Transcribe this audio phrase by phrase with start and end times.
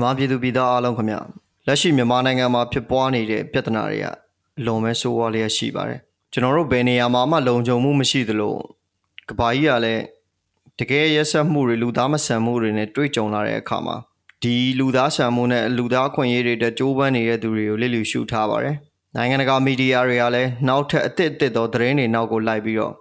[0.00, 1.16] မြန်မာပြည်သူပြည်သားအားလုံးခင်ဗျ
[1.66, 4.06] လက်ရှိမြန်မာနိုင်ငံမှာဖြစ်ပွားနေတဲ့ပြဿနာတွေက
[4.58, 6.00] အလွန်ပဲဆိုးဝါးလျက်ရှိပါတယ်
[6.32, 8.54] ကျွန်တော်တို့ဘယ်နေရာမှာမှလုံခြုံမှုမရှိသလို
[9.28, 10.02] ကဘာကြီးကလည်း
[10.78, 13.96] တကယ်ရက်ဆက်မှုတွေလူသားမဆန်မှုတွေနဲ့တွေ့ကြုံလာတဲ့အခါမှာ
[14.42, 18.76] ဒီလူသားဆန်မှုနဲ့လူသားခွင့်ရေးတွေတက်ကြိုးပမ်းနေတဲ့သူတွေကိုလစ်လျူရှုထားပါတယ်
[19.16, 22.94] နိုင်ငံတကာမီဒီယာတွေကလည်းနောက်ထပ်အသစ်အသစ်သောသတင်းတွေနောက်ကိုလိုက်ပြီးတော့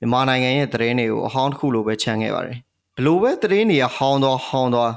[0.00, 2.56] မြန်မာနိုင်ငံရဲ့သတင်းတွေကိုအဟောင်းတစ်ခုလိုပဲခြံခဲ့ပါတယ်
[2.96, 4.92] ဘလို့ပဲသတင်းတွေကဟောင်းသွားဟောင်းသွား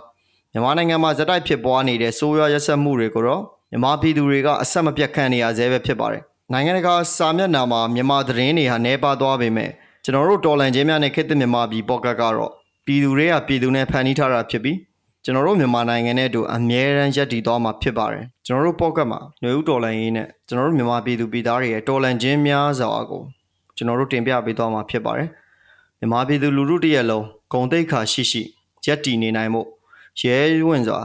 [0.53, 6.21] မြန်မာနိုင်ငံမှာဇက်တိုက်ဖြစ်ပွားနေတဲ့ဆိုးရွားရက်စက်မှုတွေကိုတော့မြန်မာပြည်သူတွေကအဆက်မပြတ်ခံနေရဆဲပဲဖြစ်ပါတယ်။
[6.53, 9.69] နိုင်ငံတကာစာမျက်နှာမှာမြန်မာသတင်းတွေဟာနှဲပါသွားပေမဲ့
[10.03, 12.51] ကျွန်တော်တို့တော်လန်ချင်းများနဲ့ခေတ်သစ်မြန်မာပြည်ပေါ့ကတ်ကတော့
[12.85, 14.77] ပြည်သူတွေကပြည်သူနဲ့ဖန်တီးထားတာဖြစ်ပြီး
[15.23, 23.21] ကျွန်တော်တို့မြန်မာနိုင်ငံနဲ့အတူအမြဲတမ်းရပ်တည်သွားမှာဖြစ်ပါတယ်။ကျွန်တော်တို့ပေါ့ကတ်မှာຫນွေဦးတော်လန်ရေးနဲ့ကျွန်တော်တို့မြန်မာပြည်သူပြည်သားတွေရဲ့တော်လန်ချင်းများစွာကို
[23.77, 25.29] ကျွန်တော်တို့တင်ပြပေးသွားမှာဖြစ်ပါတယ်။
[25.99, 28.41] မြန်မာပြည်သူလူထုတရက်လုံးဂုံတိတ်ခါရှိရှိ
[28.85, 29.61] ရပ်တည်နေနိုင်မှု
[30.21, 31.01] ရဲဝင်စွာ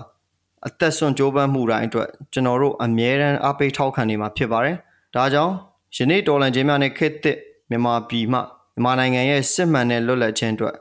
[0.67, 4.77] အသက်ဆွန့်ကြိုးပမ်းမှုတိုင်းအတွက်ကျွန်တော်တို့အမြဲတမ်းအားပေးထောက်ခံနေမှာဖြစ်ပါတယ်။
[5.15, 5.53] ဒါကြောင့်
[5.97, 7.39] ယနေ့တော်လန်ချင်းများနဲ့ခေတ်သစ်
[7.71, 10.75] မြန်မာပြည်မှမြန်မာနိုင်ငံရဲ့စစ်မှန်တဲ့လွတ်လပ်ခြင်းအတွက်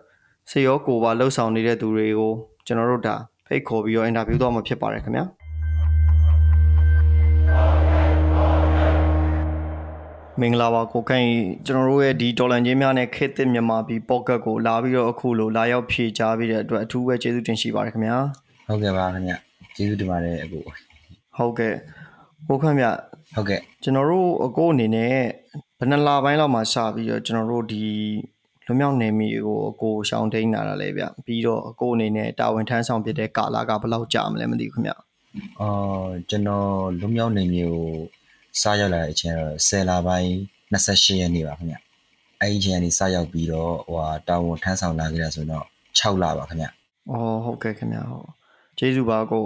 [0.49, 2.31] စေရောကိုပါလှုပ်ဆောင်နေတဲ့သူတွေကို
[2.65, 3.15] ကျွန်တော်တို့ဒါ
[3.47, 5.25] ဖိတ်ခေါ်ပြီးတော့အင်တာဗျူးတော့မှာဖြစ်ပါတယ်ခင်ဗျာ
[10.41, 11.27] မင်္ဂလာပါကိုခိုင်
[11.65, 18.17] ကျွန်တော်တို့ရဲ့ဒီဒေါ်လန်ချင်းများနဲ့ခေတ်သစ်မြန်မာပြည်ပေါ့ကတ်ကိုလာပြီးတော့အခုလိုလာရောက်ဖြည့်ချပေးတဲ့အတွက်အထူးပဲကျေးဇူးတင်ရှိပါတယ်ခင်ဗျာ
[18.67, 19.33] ဟုတ်ကဲ့ပါခင်ဗျ
[19.75, 20.61] ကျေးဇူးတင်ပါတယ်အကို
[21.37, 21.73] ဟုတ်ကဲ့
[22.47, 22.85] ကိုခိုင်မြ
[23.35, 25.13] ဟုတ်ကဲ့ကျွန်တော်တို့အကိုအနေနဲ့
[25.79, 27.83] ဘယ်နှလပိုင်းလောက်မှစပြီးတော့ကျွန်တော်တို့ဒီ
[28.65, 34.91] လွမြောက်နေမိကိုအကိုရှောင်းထိန်လာတာလေဗျပြီးတော့အကိုအနေနဲ့တာဝန်ထမ်းဆောင်ဖြစ်တဲ့ကာလကဘယ်လောက်ကြာမလဲမသိဘူးခင်ဗျ
[35.59, 36.67] အော်ကျွန်တော်
[36.99, 37.83] လွမြောက်နေမိကို
[38.61, 40.31] စရောက်လာတဲ့အချိန်တော့10လပိုင်း
[40.73, 41.75] 28ရက်နေ့ပါခင်ဗျ
[42.41, 45.65] အဲ့ဒီအချိန်ကနေစရောက်ပြီးတော့ဟိုဟာတာဝန်ထမ်းဆောင်လာခဲ့တာဆိုတော့
[45.99, 46.67] 6လပါခင်ဗျ
[47.11, 48.27] အော်ဟုတ်ကဲ့ခင်ဗျဟုတ်
[48.77, 49.43] ကျေးဇူးပါကို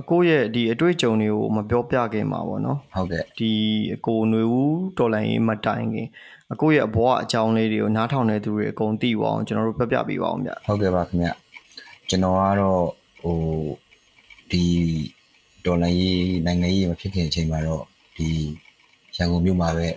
[0.00, 3.52] အကိုရဲ့ဒီအတွေ့အကြုံတွေကိုမပြောပြခင်ပါဗောနော်ဟုတ်ကဲ့ဒီ
[3.94, 6.08] အကိုຫນွေဦးတော်လိုင်းရေးမတိုင်ခင်
[6.52, 11.28] အကိုရဲ့အဘွားအကြောင်းလေးတွေကိုနားထောင်နေသူတွေအကုန်သိပါအောင်ကျွန်တော်တို့ပြပြပေးပါအောင်ဗျဟုတ်ကဲ့ပါခင်ဗျ
[12.08, 12.84] ကျွန်တော်ကတော့
[13.22, 13.38] ဟို
[14.50, 14.64] ဒီ
[15.64, 17.84] ဒေါ်လာရေးနိုင်ငံရေးမဖြစ်ခင်အချိန်မှာတော့
[18.16, 18.28] ဒီ
[19.16, 19.88] ရန်ကုန်မြို့မှာပဲ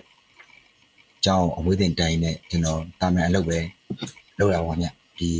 [1.18, 3.58] အကြောင်းအဝေးတင်တိုင်းနဲ့ကျွန်တော်တာမန်အလုပ်ပဲ
[4.38, 4.86] လုပ်ရပါဗျ
[5.18, 5.30] ဒီ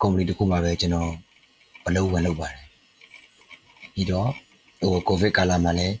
[0.00, 1.10] ကုမ္ပဏီတစ်ခုမှာပဲကျွန်တော်
[1.86, 2.64] အလုပ်ဝင်လုပ်ပါတယ်
[3.94, 4.28] ပြီးတော့
[4.80, 5.96] ဟိုကိုဗစ်ကာလမှာလည်း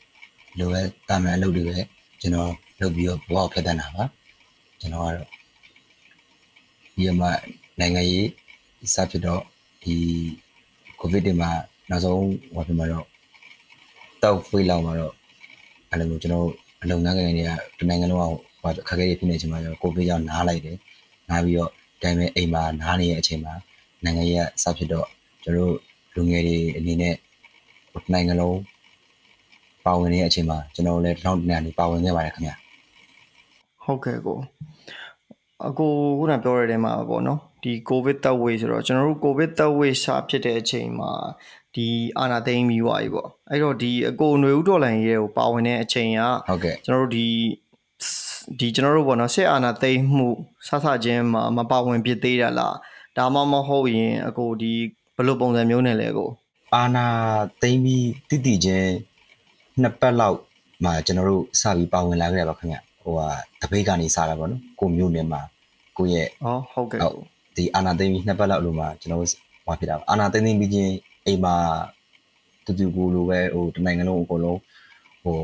[0.58, 1.76] လိုပဲတာမန်အလုပ်တွေပဲ
[2.20, 4.04] ကျွန်တော်လုပ်ပြီးတော့ဘဝကိုဖျက်တတ်တာပါ
[4.80, 5.28] ကျွန်တော်ကတော့
[6.94, 7.30] ဒီမှာ
[7.78, 8.28] နိုင်ငံရေး
[8.94, 9.42] စဖြစ်တော့
[9.82, 9.94] ဒီ
[11.00, 11.50] ကိုဗစ်တွေမှာ
[11.90, 12.20] နောက်ဆုံး
[12.54, 13.06] ဟိုပြမှာတော့
[14.24, 15.14] တောက်ဖွေးလောက်မှာတော့
[15.90, 16.48] အဲ့လိုမျိုးကျွန်တော်
[16.82, 18.24] အလုပ်ငန်းကနေကတနိုင်ငံလုံးက
[18.62, 20.76] ဟိုခက်ခဲရဖြစ်နေချိန်မှာကျွန်တော်ကိုဗစ်ရောက်နားလိုက်တယ်
[21.30, 21.70] နားပြီးတော့
[22.02, 23.54] ဒါပေမဲ့အိမ်မှာနားနေတဲ့အချိန်မှာ
[24.04, 25.06] နိုင်ငံရေးကစဖြစ်တော့
[25.44, 25.74] ကျွန်တော်
[26.14, 27.14] လူငယ်တွေအနေနဲ့
[28.12, 28.58] နိုင်ငံလုံး
[29.84, 32.54] ပါဝင်နေတဲ့အချိန်မှာကျွန်တော်လည်းတောင်းတနေပါဝင်ခဲ့ပါတယ်ခင်ဗျာ
[33.84, 34.38] ဟုတ်ကဲ့ကို
[35.68, 41.12] အကိုခုနပြောရတဲ့မှာပေါ့နော်ဒီ covid third wave ဆိုတော့ကျွန်တော်တို့ covid third wave စဖြစ်တဲ့အချိန်မှာ
[41.74, 41.86] ဒီ
[42.18, 47.26] အာနာသိမ့်ပြီးွားပြီပေါ့အဲ့တော့ဒီအကိုຫນွေဦးတော်လိုင်းရဲ့ကိုပါဝင်တဲ့အချိန်ကဟုတ်ကဲ့ကျွန်တော်တို့ဒီ
[48.58, 50.28] ဒီကျွန်တော်တို့ပေါ့နော်စစ်အာဏာသိမ်းမှု
[50.66, 52.76] ဆဆချင်းမှာမပါဝင်ဖြစ်သေးတာလား
[53.16, 54.72] ဒါမှမဟုတ်ရင်အကိုဒီ
[55.16, 56.30] ဘယ်လိုပုံစံမျိုးနဲ့လဲကို
[56.74, 57.06] အာဏာ
[57.62, 58.90] သိမ်းပြီးတည်တည်ချင်း
[59.82, 60.38] နှစ်ပတ်လောက်
[60.84, 63.28] မှကျွန်တော်တို့စပြီးပါဝင်လာခဲ့ရပါခင်ဗျဟိုဟာ
[63.60, 65.40] တပိတ်ကနေစတာပေါ့နော်ကိုမျိုးနယ်မှာ
[65.96, 67.00] ကိုရဲ့ဟောဟုတ်ကဲ့
[67.56, 69.30] ဒီအာနာသိမ်းပြီးနှစ်ပတ်လောက်လို့မှကျွန်တော်တို့
[69.66, 70.92] ဟောဖြစ်တာအာနာသိမ်းသိမ်းပြီးချင်း
[71.26, 71.56] အိမ်မှာ
[72.64, 74.58] တူတူကိုလိုပဲဟိုတနိုင်ငံလုံးအကုန်လုံး
[75.22, 75.38] ဟို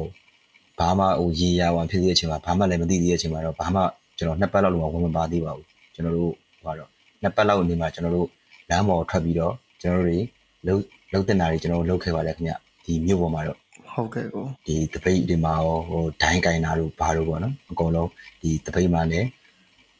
[0.78, 3.82] ဘာမှဟိုရေရဝံဖြစ်သေးတဲ့အချိန်မှာဘာမှလည်းမသိသေးတဲ့အချိန်မှာတော့ဘာမှ
[4.18, 6.32] ကျွန်တော်နှစ်ပတ်လောက်လုံးဝင်မပါသေးပါဘူးကျွန်တော်တို့
[6.62, 6.88] ဟိုတော့
[7.22, 8.28] နှစ်ပတ်လောက်နေမှာကျွန်တော်တို့
[8.68, 10.18] လမ်းပေါ်ထွက်ပြီးတော့ကျွန်တော်တို့တွေ
[10.66, 10.82] လှုပ်
[11.12, 12.54] လှုပ်တင်တာတွေကျွန်တော်တို့လုပ်ခဲ့ပါတယ်ခင်ဗျ
[12.84, 13.58] ဒီမြို့ပေါ်မှာတော့
[13.92, 18.08] ဟုတ်ကဲ့ကိုဒီတပိတ်တွေမှာရောဟိုဒိုင်းကင်တာတို့ဘာတို့ပေါ့နော်အကုန်လုံး
[18.42, 19.26] ဒီတပိတ်မှာလည်း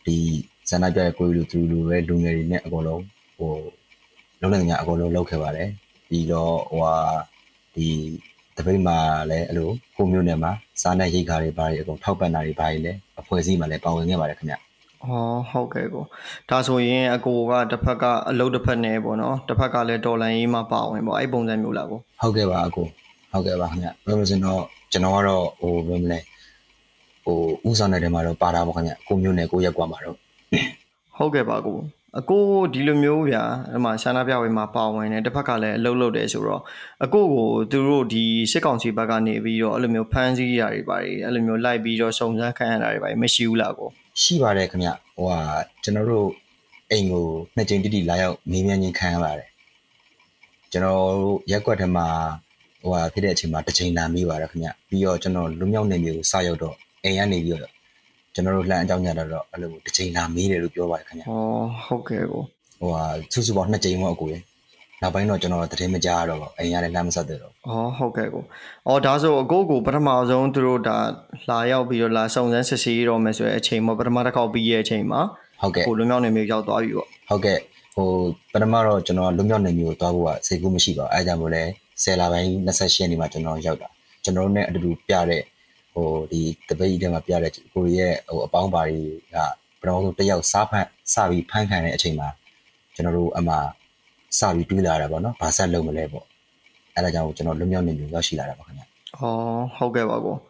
[0.07, 0.17] ဒီ
[0.69, 3.03] ဇန်နပြတဲ့ကိုရီလိုသူလိုပဲလူငယ်တွေနဲ့အကုန်လုံး
[3.39, 3.53] ဟို
[4.41, 5.69] လုံးလုံးညာအကုန်လုံးလုပ်ခဲ့ပါတယ်
[6.09, 6.95] ပြီးတော့ဟိုဟာ
[7.75, 7.89] ဒီ
[8.57, 8.99] တပိတ်မှာ
[9.31, 10.53] လည်းအဲ့လိုကိုမျိုးနယ်မှာ
[10.83, 14.57] စားနဲ့ရိတ်ခါတွေဘာတွေအကုန်ထောက်ပံ့တာတွေဘာတွေလည်းအဖွဲ့အစည်းမှာလည်းပါဝင်ခဲ့ပါတယ်ခင်ဗျ
[15.09, 16.05] ဟောဟုတ်ကဲ့ကို
[16.51, 22.87] ဒါဆိုရင်အကိုကတစ်ဖက်ကအလုပ်တစ်ဖက်နဲ့ပေါ့နော်တစ်ဖက်ကလည်းဒေါ်လာရေးမှာပါဝင်ပေါ့အဲ့ပုံစံမျိုးလားကိုဟုတ်ကဲ့ပါအကို
[23.33, 24.63] ဟုတ်ကဲ့ပါခင်ဗျပြောလို့ဆိုတော့
[24.93, 26.19] ကျွန်တော်ကတော့ဟိုဘယ်မလဲ
[27.25, 27.39] ဟို
[27.69, 30.17] ဥဆောင်တဲ့ထဲမှာတော့ပါတာပေါ့ခင်ဗျကိုမျိုးနဲ့ကိုရက်ကွာမှာတော့
[31.17, 31.77] ဟုတ်ကဲ့ပါကို
[32.19, 33.43] အကိုဒီလိုမျိုးဗျာ
[33.73, 36.63] ဒီမှာရှာနာပြဝေမှာပါဝင်တယ်တစ်ဖက်ကလည်းအလုပ်လုပ်တယ်ဆိုတော့
[37.05, 43.89] အကိုကိုသူတို့ဒီစစ်ကောင်စီဘက်ကနေပြီးတော့အဲ့လိုမျိုးဖမ်းဆီးရတွေပါတယ်အဲ့လိုမျိုးလိုက်ပြီးတော့စုံစမ်းခံရတာတွေပါတယ်မရှိဘူးလားကို
[44.23, 45.41] ရှိပါတယ်ခင်ဗျဟိုဟာ
[45.83, 46.29] ကျွန်တော်တို့
[46.91, 47.25] အိမ်ကို
[47.57, 49.49] နှစ်ကြိမ်တိတိလာရောက်မေးမြန်းခြင်းခံရပါတယ်
[50.73, 52.07] ကျွန်တော်တို့ရက်ကွက်ထဲမှာ
[52.83, 56.75] ဟိုဟာဖြစ်တဲ့အချိန်မှာတစ်ချိန်လာမိပါတယ်ခင်ဗျပြီးတော့ကျွန်တော်လူမြောက်နေမျိုးကိုစရောက်တော့
[57.05, 57.73] အိမ်ကနေပြီးတော့
[58.35, 61.25] ကျွန်တော်တို့လှမ်းအကြောင်းကြတော့အဲ့လိုတစ်ချိန်လာမေးတယ်လို့ပြောပါတယ်ခင်ဗျဩ
[61.87, 62.43] ဟုတ်ကဲ့ကို
[62.81, 64.39] ဟိုဟာစုစုပေါင်းနှစ်ချိန်ပေါ့အကိုရေ
[65.03, 67.55] နောက်ပိုင်းတော့ကျွန်တော်သတင်းမကြားရတော့ဘူးအိမ်ကလည်းလမ်းမဆက်သေးတော့ဩ
[67.99, 68.43] ဟုတ်ကဲ့ကို
[68.91, 70.97] ဩဒါဆိုအကိုကိုပထမဆုံးသူတို့ဒါ
[71.51, 75.21] လာရောက်ပြီးတော့လာစုံစမ်းစစ်ဆေးတော့မယ်ဆိုတဲ့အချိန်မှာပထမတစ်ခေါက်ပြီးရဲ့အချိန်မှာ
[75.61, 77.59] ဟုတ်ကဲ့ကိုလွန်မြောက်နေမျိုးရောက်သွားပြီပေါ့ဟုတ်ကဲ့
[77.95, 78.09] ဟို
[78.53, 81.63] ပထမတော့ကျွန်တော်လွတ်မြောက်နေမျိုးကိုတွားဖို့ကစိတ်ကူးမရှိပါဘူးအဲဒါကြောင့်မို့လဲ
[82.03, 83.89] 10လပိုင်း28ရက်နေ့မှာကျွန်တော်ရောက်တာ
[84.25, 85.43] ကျွန်တော်တို့ ਨੇ အတူတူပြတဲ့
[85.95, 88.99] ဟိုဒီတပိတ်ထဲမှာပြတဲ့ကိုရီရဲ့ဟိုအပေါင်းပါတွေ
[89.35, 89.37] က
[89.81, 92.29] ပထမဆုံးတစ်ယောက်စားဖန်စပြီးဖန်ခံတဲ့အချိန်မှာ
[92.95, 93.55] ကျွန်တော်တို့အမှ
[94.39, 96.25] စပြီးတွေးလာတာပေါ့နော်ဘာဆက်လုပ်မလဲပေါ့
[96.95, 98.87] အဲဒါကြောင့်ကျွန်တော်လွတ်မြောက်နေမျိုးရောက်ရှိလာတာပါခင်ဗျဩ
[99.77, 100.50] ဟုတ်ကဲ့ပါကိုဟုတ်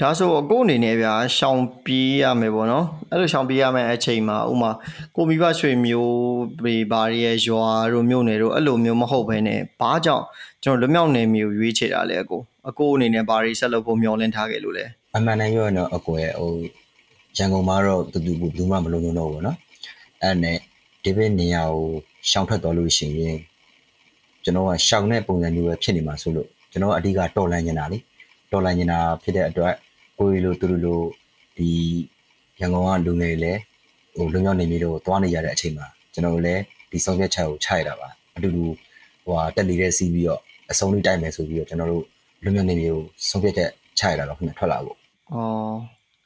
[0.00, 4.70] ဒါဆိုကို့အနေနဲ့ဗျာရှောင်ပြေးရမယ်ပေါ့နော်အဲ့လိုရှောင်ပြေးရမယ်အချိန်မှာဥမာ
[5.16, 6.14] ကိုမိဘရွှေမျိုး
[6.64, 10.24] ဘေဘာရဲ့ရွာတို့မြို့နယ်တို့အဲ့လိုမျိုးမဟုတ်ဘဲနဲ့ဘာကြောင့်
[10.62, 14.84] ကျွန်တော်လွမြောက်နယ်မျိုးရွေးချယ်တာလဲအကိုအကိုအနေနဲ့ဘာတွေဆက်လုပ်ဖို့မျှော်လင့်ထားခဲ့လို့လဲ
[15.16, 16.52] အမှန်တမ်းပြောရတော့အကိုရဲ့ဟို
[17.38, 19.56] ရန်ကုန်မှာတော့တူတူဘူးမှမလုံးလုံးတော့ဘူးနော်
[20.22, 20.58] အဲ့နဲ့
[21.04, 21.86] ဒီဘက်နေရာကို
[22.30, 23.38] ရှောင်ထွက်တော်လို့ရှိရင်
[24.44, 27.98] ကျွန်တော်ကရှောင်တဲ့ပုံစံမျိုးပဲဖြစ်နေမှာဆိုလို့ကျွန်တော်ကအဓိကတော်လန့်နေတာလေ
[28.54, 29.74] တော်လန်နေတာဖြစ်တဲ့အတွက်
[30.18, 31.00] ကိုရီလိုသူတို့လို
[31.56, 31.70] ဒီ
[32.60, 33.60] ရန်ကုန်ကလူငယ်တွေလည်း
[34.16, 38.64] ဟိုလုံရောက်နေမျိုးတော့သွားနေရတဲ့အချိန်မှာကျွန်တော်တို့လည်းဒီဆောင်ဖြတ်ချက်ကိုချရတာပါအတူတူ
[39.24, 40.40] ဟိုဟာတက်နေတဲ့စီးပြီးတော့
[40.70, 42.04] အဆုံးလေးတိုက်မယ်ဆိုပြီးတော့ကျွန်တော်တို့
[42.44, 44.96] လုံရောက်နေမျိုးဆောင်ဖြတ်ချက်ချရတာတော့ခင်ဗျထွက်လာဖို့။
[45.34, 45.74] အော်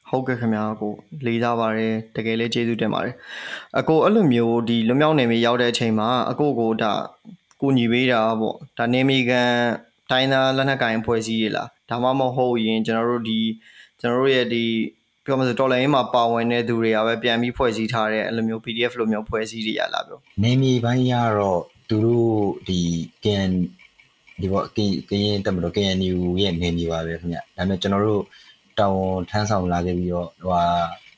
[0.09, 0.91] ဟုတ်ကဲ့ခင်ဗျာအကို
[1.25, 3.13] လေးစားပါတယ်တကယ်လေးကျေးဇူးတင်ပါတယ်။
[3.79, 6.93] အကိုအဲ့လိုမျိုးဒီလွန်မြောက်နေမျိုးရောက်တဲ့အချိန်မှာအကိုကိုဒါ
[7.61, 9.51] ကိုညီပေးတာပေါ့ဒါနေမီကန်
[10.11, 13.39] တိုင်းသားလက်နက်ကင်ဖွဲ့စည်းရလား ဒါမှမဟုတ်ရင်ကျွန်တော်တို့ဒီ
[13.99, 14.65] ကျွန်တော်တို့ရဲ့ဒီ
[15.25, 22.79] ပြောမှဆိုတော်လိုင်းမှာပါဝင်တဲ့သူတွေကပဲပြန်ပြီးဖွဲ့စည်းထားတဲ့အဲ့လိုမျိုး PDF လိုမျိုးဖွဲ့စည်းရရလားပြောနေမြေပိုင်းရတော့သူတို့ဒီ
[23.25, 23.49] ကန်
[24.41, 28.23] ဒီဘောကင်းကင်းတက်မလို့ KNU ရဲ့နေမြေပါပဲခင်ဗျဒါပေမဲ့ကျွန်တော်တို့
[28.79, 30.65] တောင်ဝန်ထမ်းဆောင်လာခဲ့ပြီးတော့ဟိုဟာ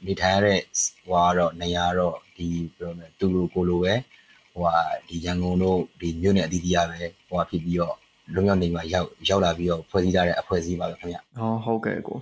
[0.05, 0.59] နေထိုင်ရတဲ့
[1.05, 3.93] ဟိုဟာတော့နေရာတော့ဒီပြောမယ်သူလိုကိုလိုပဲ
[4.53, 4.75] ဟိုဟာ
[5.07, 7.95] ဒီရန်ကုန်တို့ဒီမြို့နယ်အသီးသီးရပဲဟိုဟာဖြစ်ပြီးတော့
[8.35, 12.19] လုံရောက်နေမှာရောက်ရောက်လာပြီးတော့ဖွဲ့စည်းထားတဲ့အဖွဲ့အစည်းပါပဲခင်ဗျ။အော်ဟုတ်ကဲ့ကို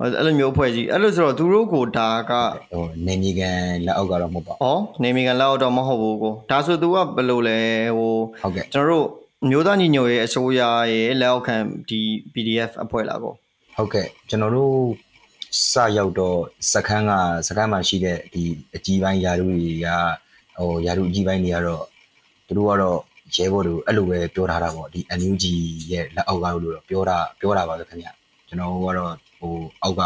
[0.00, 2.32] အဲ့အဲ့လိုမျိုးဖွဲ့စည်းအဲ့လိုဆိုတော့သူတို့ကိုဒါက
[2.72, 7.58] ဟိုနေမြေကန်လက်အောက်ကတော့မဟုတ်ပါဘူးဩနေမီကန်လောက်တော့မဟုတ်ဘူးကိုဒါဆိုသူကဘယ်လိုလဲ
[7.96, 9.06] ဟိုဟုတ်ကဲ့ကျွန်တော်တို့
[9.50, 10.60] မျိုးသားညီညွတ်ရေးအစိုးရ
[10.92, 11.56] ရဲ့လက်အောက်ခံ
[11.88, 12.00] ဒီ
[12.32, 13.34] PDF အဖွဲ့လာကို
[13.76, 14.74] ဟုတ်ကဲ့ကျွန်တော်တို့
[15.70, 16.38] စရောက်တော့
[16.72, 17.12] စခန်းက
[17.48, 18.42] စခန်းမှာရှိတဲ့ဒီ
[18.74, 19.86] အကြီးပိုင်းယာရုတွေက
[20.58, 21.84] ဟိုယာရုအကြီးပိုင်းတွေကတော့
[22.46, 22.98] သူတို့ကတော့
[23.36, 25.44] ရဲဘော်တို့အဲ့လိုပဲပြောထားတာပေါ့ဒီ NUG
[25.92, 28.08] ရဲ့လက်အောက်ကလို့တော့ပြောတာပြောတာပါပဲခင်ဗျ
[28.48, 29.52] ကျွန်တော်ကတော့ဟို
[29.82, 30.02] အောက်က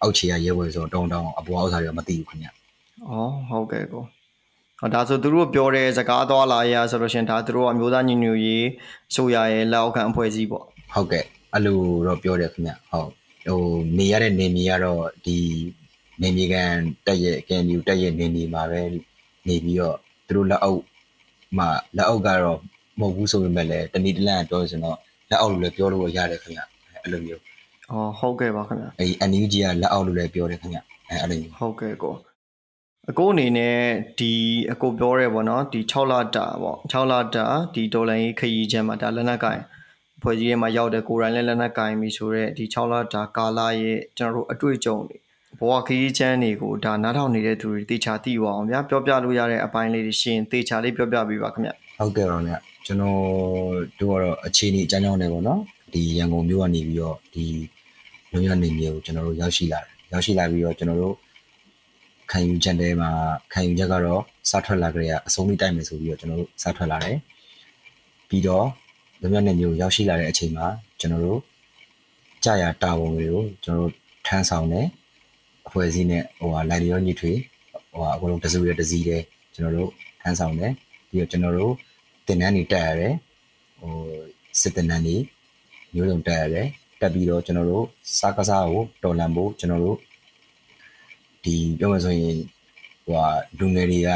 [0.00, 2.52] အောက်ခြေကရဲဘော်ဆိုတော့တောင်းတောင်းအပေါ်အောက်စားတွေကမသိဘူးခင်ဗျဩ
[3.48, 4.02] ဟုတ်ကဲ့ကို
[4.80, 8.66] ဟောဒါဆိုသူတို့ပြောတဲ့စကားသွားလာရဆိုလို့ရှရင်ဒါသူတို့ကမျိုးသားညီညွတ်ရေး
[9.10, 10.64] အစိုးရရဲ့လက်အောက်ခံအဖွဲ့အစည်းပေါ့
[10.94, 13.10] ဟုတ်ကဲ့အဲ့လိုတော့ပြောတယ်ခင်ဗျဟုတ်
[13.46, 13.62] ဟို
[13.98, 15.36] နေရတဲ့နေမြေကတော့ဒီ
[16.22, 16.72] နေမြေကန်
[17.06, 18.82] တက်ရဲ့ KNU တက်ရဲ့နေမြေမှာပဲ
[19.48, 19.96] နေပြီးတော့
[20.26, 20.82] သူတို့လက်အောက်
[21.58, 22.58] မှာလက်အောက်ကတော့
[23.00, 24.98] မဟုတ်ဘူးဆိုပေမဲ့လည်းတနည်းတစ်လမ်းပြောဆိုတော့
[25.30, 26.60] လက်အောက်လို့လည်းပြောလို့ရတယ်ခင်ဗျ
[27.02, 27.42] အဲ့လိုမျိုး
[27.90, 30.78] ဩဟုတ်ကဲ့ပါခင်ဗျာအဲဒီ NUG ကလက်အောက်လို့လည်းပြောတယ်ခင်ဗျ
[31.08, 32.14] အဲအဲ့လိုမျိုးဟုတ်ကဲ့ကို
[33.10, 33.76] အကိုအနေနဲ့
[34.18, 34.32] ဒီ
[34.72, 39.60] အကိုပြောရဲပေါ့နော်ဒီ6လတာပေါ့6လတာဒီဒေါ်လာရေးခရီးချမ်းမှာဒါလက်နက်ကင်
[40.22, 45.16] ဖွဲ့စည်းထဲမှာရောက်တဲ့ကိုယ်တိုင်လည်းလက်နက်ကင်ပြီဆိုတော့ဒီ6လတာကာလရဲ့ကျွန်တော်တို့အတွေ့အကြုံတွေ
[45.58, 52.52] ဘဝခရီးချမ်းတွေကိုဒါနားထောင်နေတဲ့သူတွေတေချာသိပါအောင်ဗျာပြောပြလို့ရတဲ့အပိုင်းလေးတွေရှင်တေချာလေးပြောပြပေးပါခင်ဗျဟုတ်ကဲ့ပါဗျ
[52.86, 53.18] ကျွန်တော်
[54.00, 55.60] တို့ကတော့အခြေအနေအကြောင်းကြောင်းနေပေါ့နော်
[55.92, 57.44] ဒီရန်ကုန်မြို့ကနေပြီးတော့ဒီ
[58.30, 61.14] လူမျိုးနေမျိုးကိုကျွန်တော်တို့ရောက်ရှိလာတယ်ရောက်ရှိလာပြီးတော့ကျွန်တော်တို့
[62.30, 63.10] ခံယူချက်တဲမှာ
[63.52, 67.16] ခံယူချက်ကတော့စထွက်လာကြရအဆုံးလေးတိုက်မယ်ဆိုပြီးတော့ကျွန်တော်တို့စထွက်လာတယ်
[68.28, 68.66] ပြီးတော့
[69.20, 70.66] လူမျိုးနေမျိုးရောက်ရှိလာတဲ့အချိန်မှာ
[71.00, 71.40] ကျွန်တော်တို့
[72.44, 73.92] ကြာရတာဝန်တွေကိုကျွန်တော်တို့
[74.26, 74.86] ထမ်းဆောင်တယ်
[75.70, 77.32] အဖွဲ့အစည်းနဲ့ဟိုဟာလိုက်လျောညီထွေ
[77.90, 79.22] ဟိုဟာအကုန်လုံးတစုရတစည်းတဲ့
[79.54, 79.90] ကျွန်တော်တို့
[80.22, 80.72] ထမ်းဆောင်တယ်
[81.08, 81.72] ပြီးတော့ကျွန်တော်တို့
[82.26, 83.14] တင်နန်းနေတက်ရတယ်
[83.80, 83.94] ဟို
[84.60, 85.16] စစ်တင်နန်းနေ
[85.94, 86.66] မျိုးစုံတက်ရတယ်
[87.00, 87.84] တက်ပြီးတော့ကျွန်တော်တို့
[88.18, 89.96] စားကစားကိုတော်လန်ဖို့ကျွန်တော်တို့
[91.44, 92.36] ဒီပြောမှဆိုရင်
[93.04, 94.08] ဟိုဟာလူငယ်တွေက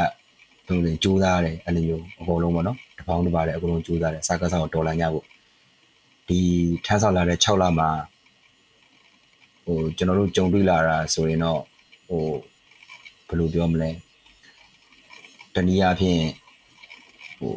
[0.67, 5.25] သူတွေကြိုးစားရတယ်အဲ့လိုမျိုးအကုန်လုံးပေါ့နော်တပေါင်းတစ်ပါးလည်းအကုန်လုံးကြိုးစားတယ်စားကစားကိုတော်လန်ကြဖို့
[6.27, 6.39] ဒီ
[6.85, 7.89] ထမ်းဆောင်လာတဲ့6လမှာ
[9.65, 11.61] ဟိုကျွန်တော်တို့ကြုံတွေ့လာတာဆိုရင်တော့
[12.07, 12.23] ဟို
[13.27, 13.89] ဘယ်လိုပြောမလဲ
[15.53, 16.21] တနည်းအားဖြင့်
[17.39, 17.53] ဟို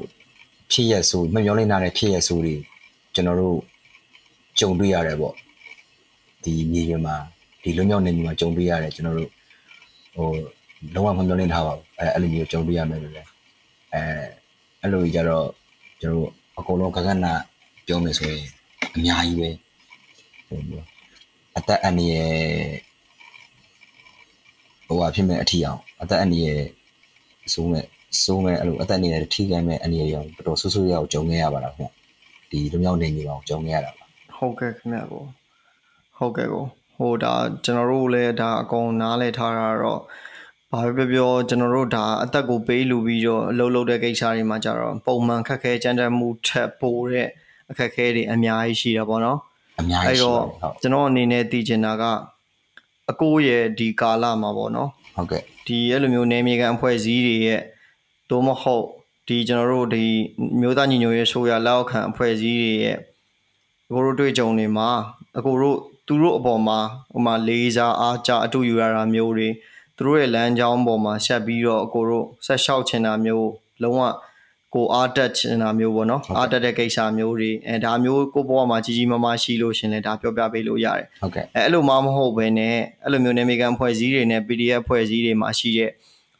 [0.71, 2.55] ဖြစ်ရဆိုမမျောလိုက်တဲ့ဖြစ်ရဆိုတွေ
[3.15, 3.57] ကျွန်တော်တို့
[4.61, 5.35] ကြုံတွေ့ရတယ်ပေါ့
[6.45, 7.17] ဒီမြေပြင်မှာ
[7.63, 9.31] ဒီလွံ့မြောက်နေမြေမှာကြုံတွေ့ရတယ်ကျွန်တော်တို့
[10.17, 10.29] ဟို
[10.95, 13.23] လုံးဝမမျောလင့်ထားပါဘူးအဲအဲ့လိုမျိုးကြုံတွေ့ရမယ်လို့လဲ
[13.95, 14.03] အဲ
[14.81, 15.47] အဲ့လိုကြီးကြတော့
[16.01, 17.33] ကျွန်တော်တို့အကုန်လုံးကကနာ
[17.87, 18.45] ပြောမယ်ဆိုရင်
[18.95, 19.49] အများကြီးပဲ
[20.49, 20.98] ဟိုမျိုး
[21.59, 22.33] အသက်အန္တရာယ်
[24.87, 26.63] ဟိုဟာဖြစ်မဲ့အထီအောင်အသက်အန္တရာယ်
[27.53, 27.85] စိုးမဲ့
[28.23, 31.91] စိုးမဲ့အဲ့လိုအသက်အန္တရာယ်ထိခိုက်မဲ့အန္တရာယ်ရောတော်တော်ဆူဆူရောက်ကြုံခဲ့ရပါတော့ခင်
[32.51, 34.05] ဗျဒီလူမျိုးနေနေပါကြုံခဲ့ရတာပါ
[34.37, 35.23] ဟုတ်ကဲ့ခင်ဗျကို
[36.17, 36.65] ဟုတ်ကဲ့ကို
[36.97, 37.35] ဟိုဒါ
[37.65, 40.01] ကျွန်တော်တို့လည်းဒါအကုန်နားလဲထားတာတော့
[40.73, 47.29] ဘာပဲပြောပြောကျွန်တော်တို့ဒါအသက်ကိုပေးလူပြီးတော့အလုပ်လုပ်တဲ့ကိစ္စတွေမှာကြတော့ပုံမှန်ခက်ခဲကြမ်းတမ်းမှုထက်ပိုတဲ့
[47.71, 49.39] အခက်အခဲတွေအများကြီးရှိတာပေါ့နော်
[49.81, 52.05] အများအဲ့ကြီးရှိတော့ပါတယ်ဟုတ်ကျွန်တော်အနေနဲ့သိချင်တာက
[53.11, 57.61] အကိုရဲ့ဒီကာလမှာပေါ့နော်ဟုတ်ကဲ့ဒီအဲ့လိုမျိုးနေမြေကန်အဖွဲ့အစည်းတွေရဲ့
[58.31, 58.85] သို့မဟုတ်
[59.29, 60.05] ဒီကျွန်တော်တို့ဒီ
[60.61, 62.99] မျိုးသားညီညွတ်ရေးဆိုရလက်အောက်ခံအဖွဲ့အစည်းတွေရဲ့
[63.89, 64.89] အကိုတို့တွေ့ကြုံနေမှာ
[65.39, 66.79] အကိုတို့သူတို့အပေါ်မှာ
[67.13, 69.49] ဟိုမှာလေးစားအားကြအတူယူရတာမျိုးတွေ
[69.97, 73.51] သူတို့ရဲ့လမ်းကြောင်းပေါ်မှာဆက်ပြီးတော့အကိုတို့ဆက်လျှောက်ချင်တာမျိုး
[73.83, 74.01] လုံးဝ
[74.75, 85.91] ကိုအားတက်ချင်တာမျိုးပေါ့နော်အားတက်တဲ့ကိစ္စမျိုးတွေအဲဒါမျိုးကိုဘဝမှာကြီးကြီးမားမားရှိလို့ရှရင်လည်းဒါပြောပြပေးလို့ရတယ်ဟုတ်ကဲ့အဲအဲ့လိုမှမဟုတ်ဘဲနဲ့အဲ့လိုမျိုးနေမေကန်ဖွဲ့စည်းတွေနဲ့ PDF ဖွဲ့စည်းတွေမှာရှိတဲ့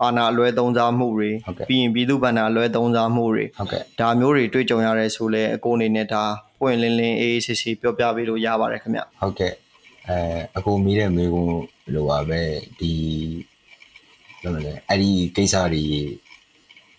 [0.03, 6.25] အာဏာအလွဲသုံးစားမှုတွေဟုတ်ကဲ့ပြီးရင်ပြည်သူ့ဗန္ဒာအလွဲသုံးစားမှုတွေဟုတ်ကဲ့ဒါမျိုးတွေတွေ့ကြုံရတယ်ဆိုလဲအကိုအနေနဲ့ဒါ
[6.61, 9.53] ပွင့်လင်းလင်းအေးအေးဆေးဆေးပြောပြပေးလို့ရပါတယ်ခင်ဗျဟုတ်ကဲ့
[10.09, 10.19] အဲ
[10.57, 11.63] အကူမီးတဲ့မေကုန်း
[11.95, 12.41] လိုပါပဲ
[12.81, 12.93] ဒီ
[14.43, 15.85] ဘယ်လိုလဲအဲ့ဒီကိစ္စတွေ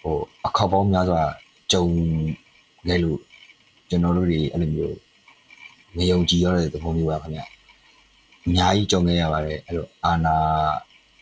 [0.02, 1.22] ဟိုအခောက်ပေါင်းများစွာ
[1.72, 1.86] ကြုံ
[2.88, 3.20] ခဲ့လို့
[3.90, 4.98] ကျွန်တော်တို့တွေအဲ့လိုမျိုး
[5.96, 7.42] မယုံကြည်ရတဲ့သဘောမျိုးပါခင်ဗျ
[8.46, 10.36] အများကြီးကြုံခဲ့ရပါတယ်အဲ့လိုအာနာ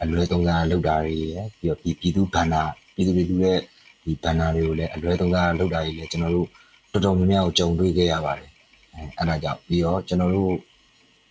[0.01, 2.61] အလွဲသုံးစားလောက်တာတွေရယ်ပြီးတော့ပြည်ပြည်သူဘန္နာ
[2.95, 3.59] ပြည်သူတွေလူတဲ့
[4.03, 6.47] ဒီဘန္နာတွေကိုလည်းအလွဲသုံးစားလောက်တာတွေလည်းကျွန်တော်တို့
[6.91, 8.49] တော်တော်များများကိုကြုံတွေ့ခဲ့ရပါတယ်
[8.93, 10.53] အဲအဲ့ဒါကြောင့်ပြီးတော့ကျွန်တော်တို့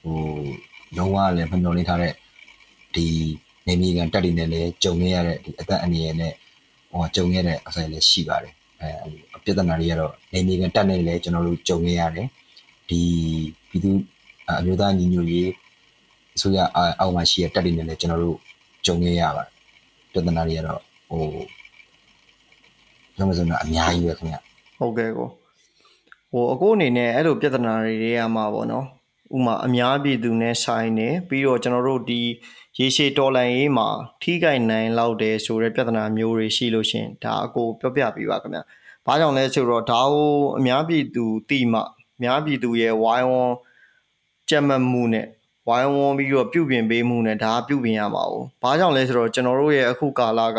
[0.03, 0.17] ဟို
[0.97, 2.13] လုံးဝလည်းမမျှော်လင့်ထားတဲ့
[2.95, 3.07] ဒီ
[3.67, 6.33] နေမီကန်တက်တွေနဲ့လည်းကြုံခဲ့ရတဲ့ဒီအသက်အန္တရာယ်နဲ့
[6.91, 12.29] ဟိုကြုံခဲ့တဲ့အဆိုင်လည်းရှိပါတယ်အဲပြဿနာတွေကတော့နေမီကန်တက်နဲ့လည်းကျွန်တော်တို့ကြုံခဲ့ရတယ်
[12.89, 13.01] ဒီ
[13.69, 13.91] ပြည်သူ
[14.49, 15.51] အမျိုးသားညီညွတ်ရေး
[16.37, 16.59] အစိုးရ
[17.01, 18.39] အောက်မှာရှိတဲ့တက်တွေနဲ့လည်းကျွန်တော်တို့
[18.87, 19.53] ကြုံခဲ့ရပါတယ်
[20.13, 21.23] ပြဿနာတွေကတော့ဟို
[23.17, 24.37] ကျွန်တော်ဆိုတော့အများကြီးပဲခင်ဗျ
[24.79, 25.29] ဟုတ်ကဲ့ကို
[26.31, 28.87] ဟိုအကိုအနေနဲ့အဲ့လိုပြဿနာတွေတွေကမှာပေါ့နော်
[29.37, 32.21] ဥမာအများပြည်သူနဲ့ဆိုင်နေပြီးတော့ကျွန်တော်တို့ဒီ
[32.79, 33.89] ရေရှည်တော်လိုင်းရေးမှာ
[34.23, 38.61] ထိခိုက်နိုင်လောက်တယ်ဆိုတဲ့ပြဿနာမျိုးတွေရှိလို့ရှရင်ဒါအကိုပြောပြပေးပါခင်ဗျ။
[39.07, 41.81] ဘာကြောင့်လဲဆိုတော့ဒါကိုအများပြည်သူတိမှ
[42.19, 43.55] အများပြည်သူရဲ့ဝိုင်းဝန်း
[44.49, 45.27] ကြက်မှတ်မှုနဲ့
[45.69, 50.59] ဝိုင်းဝန်းပြီးတော့ပြုပြင်ပေးမှုနဲ့ဒါကပြုပြင်ရမှာ哦။ဘာကြောင့်လဲဆိုတော့ကျွန်တော်တို့ရဲ့အခုကာလက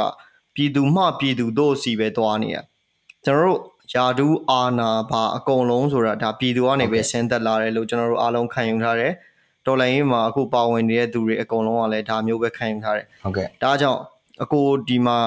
[0.56, 2.58] ပြည်သူမှပြည်သူတို့စီပဲတွားနေရ။
[3.26, 3.60] ကျွန်တော်တို့
[3.94, 9.14] ယာဒူးအာနာဘာအကုန်လုံးဆိုတာဒါပြည်သူကနေပဲဆင်းသက်လာတယ်လို့ကျွန်တော်တို့အားလုံးခံယူထားတယ်။
[9.68, 14.00] တော်လိုင်းရေးမှာအခုပါဝင်နေတဲ့သူတွေအကုန်လုံးကလည်းဒါမျိုးပဲခံယူထားတယ်ဟုတ်ကဲ့ဒါကြောင့်
[14.44, 15.18] အကိုဒီမှာ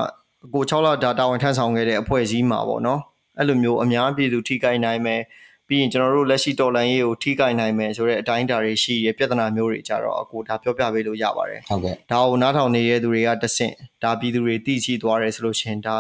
[0.47, 3.01] အကို6လဒါတာဝန်ထမ်းဆောင်ခဲ့တဲ့အဖွဲ့အစည်းမှာပေါ့နော်
[3.39, 5.21] အဲ့လိုမျိုးအများပြည်သူထိခိုက်နိုင်မယ်
[5.69, 15.97] ပြီးရင်ကျွန်တော်တို့လက်ရှိတော်လှန်ရေးကိုထိခိုက်နိုင်မယ်ဆိုတဲ့အတိုင်းအတာတွေရှိရပြဿနာမျိုးတွေကြတော့အကိုဒါပြောပြပေးလို့ရပါတယ်ဟုတ်ကဲ့ဒါကိုနားထောင်နေတဲ့သူတွေကတဆင့်ဒါပြည်သူတွေသိရှိသွားတယ်ဆိုလို့ရှရင်ဒါ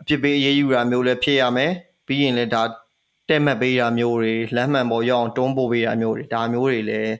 [0.00, 1.72] အဖြစ်ပေးအရေးယူတာမျိုးလည်းဖြစ်ရမယ်
[2.06, 2.62] ပြီးရင်လည်းဒါ
[3.28, 7.12] တဲ့မှတ်ပေးတာမျိုးတွေလမ်းမှန်ပေါ်ရောက်အောင်တွန်းပို့ပေးတာမျိုးတွေဒါမျိုးတွေလည်း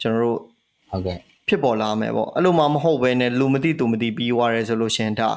[0.00, 0.38] ကျွန်တော်တို့
[0.90, 5.28] ဟုတ်ကဲ့ဖြစ်ပေါ်လာမယ်ပေါ့အဲ့လိုမှမဟုတ်ဘဲနဲ့လူမသိသူမသိပြီးသွားရဲဆိုလို့ရှရင်ဒါ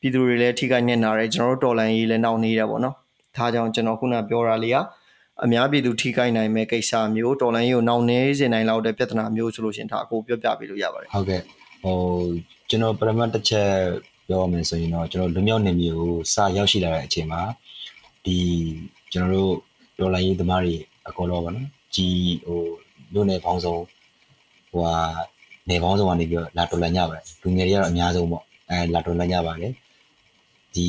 [0.00, 2.94] ပြည်သူတွေလည်းထိခိုက်ညက်နာတယ်ကျွန်တော်တို့တော်လန်ရေးလည်းနောက်နေတယ်ပေါ့နော်
[3.36, 4.76] ဒါကြောင့်ကျွန်တော်ခုနပြောတာလေးက
[5.44, 11.40] အများပြည်သူထိခိုက်နိုင်မဲ့ကိစ္စမျိုးတော်လန်ရေးကိုနောက်နေစေနိုင်လောက်တဲ့ပြဿနာမျိုးဆိုလို့ရှရင်ဒါအကိုပြောပြပေးလို့ရပါတယ်ဟုတ်ကဲ့
[11.82, 11.96] ဟို
[12.68, 13.70] ကျွန်တော်ပရမတ်တစ်ချက်
[14.28, 17.40] ပြောရမယ်ဆိုရင်တော့ကျွန်တော်လူမျိုးနေမျိုးကိုစရောက်ရှိလာတဲ့အချိန်မှာ
[18.24, 18.36] ဒီ
[19.12, 19.54] ကျွန်တော်တို့
[19.98, 20.74] ဒေါ်လာရေးသမားတွေ
[21.08, 22.60] အကုန်လုံးပါနော်ကြီးဟို
[23.12, 23.76] မြို့နယ်ပေါင်းစုံ
[24.76, 24.96] ဟိုဟာ
[25.68, 29.72] နေပေါင်းစုံကနေပြီးတော့လာဒေါ်လာညပါတယ်လူငယ်တွေကတော့အများဆုံးပေါ့အဲလာဒေါ်လာညပါတယ်
[30.74, 30.88] ဒီ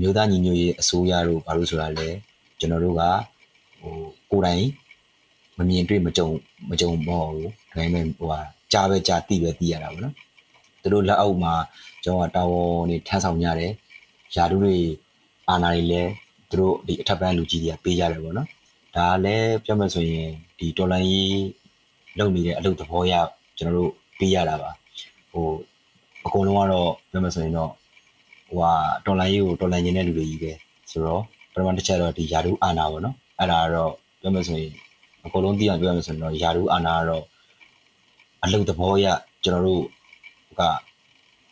[0.00, 2.08] မြို့သားညီညွတ်ရေးအစိုးရတို့ဘာလို့ဆိုတာလဲ
[2.58, 3.02] ကျွန်တော်တို့က
[3.80, 3.94] ဟို
[4.30, 4.64] ကိုယ်တိုင်
[5.58, 6.28] မမြင်တွေ့မကြုံ
[6.70, 8.40] မကြုံပေါ့ဘူးဒါပေမဲ့ဟိုဟာ
[8.72, 10.14] ကြားပဲကြားသိပဲသိရတာပေါ့နော်
[10.82, 11.54] သူတို့လက်အောက်မှာ
[12.04, 13.72] ကျွန်တော်ကတာဝန်နေထမ်းဆောင်ကြတယ်
[14.34, 14.76] ယာတို့တွေ
[15.48, 16.10] အာဏာတွေလည်း
[16.50, 18.48] သူတို့ဒီအထက်ပန်းလူကြီးတွေကပေးကြတယ်ပေါ့နော်
[18.96, 21.34] ဒါလည်းပြောမှဆိုရင်ဒီတော်လိုင်းရေး
[22.18, 23.12] လုပ်နေတဲ့အလုပ်သဘောရ
[23.58, 24.70] ကျွန်တော်တို့ပေးရတာပါ
[25.32, 25.46] ဟို
[26.26, 27.70] အကုန်လုံးကတော့ပြောမှဆိုရင်တော့
[28.48, 28.72] ဟိုဟာ
[29.04, 30.52] တော်လိုင်းရေးကိုတော်လိုင်းနေတဲ့လူတွေကြီးပဲ
[30.90, 34.72] ဆိုတော့ပထမတစ်ချက်တော့ဒီယာတို့အာဏာပေါ့နော်အဲ့ဒါကတော့ပြောမှဆိုရင်
[35.24, 37.24] အကုန်လုံးသိအောင်ပြောမှဆိုရင်တော့ယာတို့အာဏာကတော့
[38.44, 39.06] အလုပ်သဘောရ
[39.44, 39.82] ကျွန်တော်တို့
[40.58, 40.62] က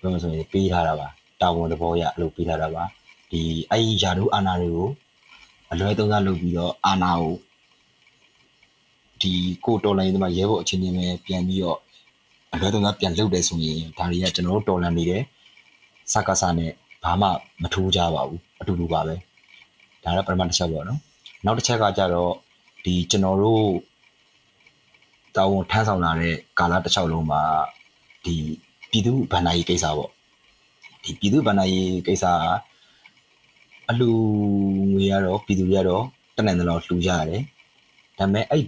[0.01, 1.09] ပြောမှဆိုရင်ပေးထားတာပါ
[1.41, 2.85] တာဝန်သဘောရအလုပ်ပေးထားတာပါ
[3.31, 4.89] ဒီအဲ့ဒီယာတို့အာနာတွေကို
[5.73, 7.35] အလွဲသုံးစားလုပ်ပြီးတော့အာနာကို
[9.23, 9.33] ဒီ
[9.65, 11.79] ကိုတော်လိုင်းဒီမှာရဲဘော်အချင်းချင်းပဲပြန်ပြီးတော့
[12.53, 15.23] အလွဲသုံးစားပြန်လုပ်တယ်ဆိုရင်ဒါတွေကကျွန်တော်တို့တော်လန်နေတယ်
[16.13, 16.73] စကားစနဲ့
[17.05, 17.29] ဘာမှ
[17.63, 19.15] မထိုးကြပါဘူးအတူတူပါပဲ
[20.05, 21.01] ဒါဒါလည်းပထမတစ်ချက်ပေါ့နော်
[21.45, 22.33] နောက်တစ်ချက်ကကြတော့
[22.85, 23.65] ဒီကျွန်တော်တို့
[25.37, 27.43] တာဝန်ထမ်းဆောင်လာတဲ့ကာလတစ်လျှောက်လုံးမှာ
[28.25, 28.35] ဒီ
[28.91, 30.11] ပြည်သူဗန္ဒာရေးကိစ္စပေါ့
[31.05, 34.11] ဒီပြည်သူဗန္ဒာရေးကိစ္စကအလူ
[34.93, 36.05] ငွေရတော့ပြည်သူတွေကတော့
[36.37, 37.43] တနိုင်တယ်လို့လှူကြရတယ်
[38.19, 38.65] ဒါပေမဲ့အဲ့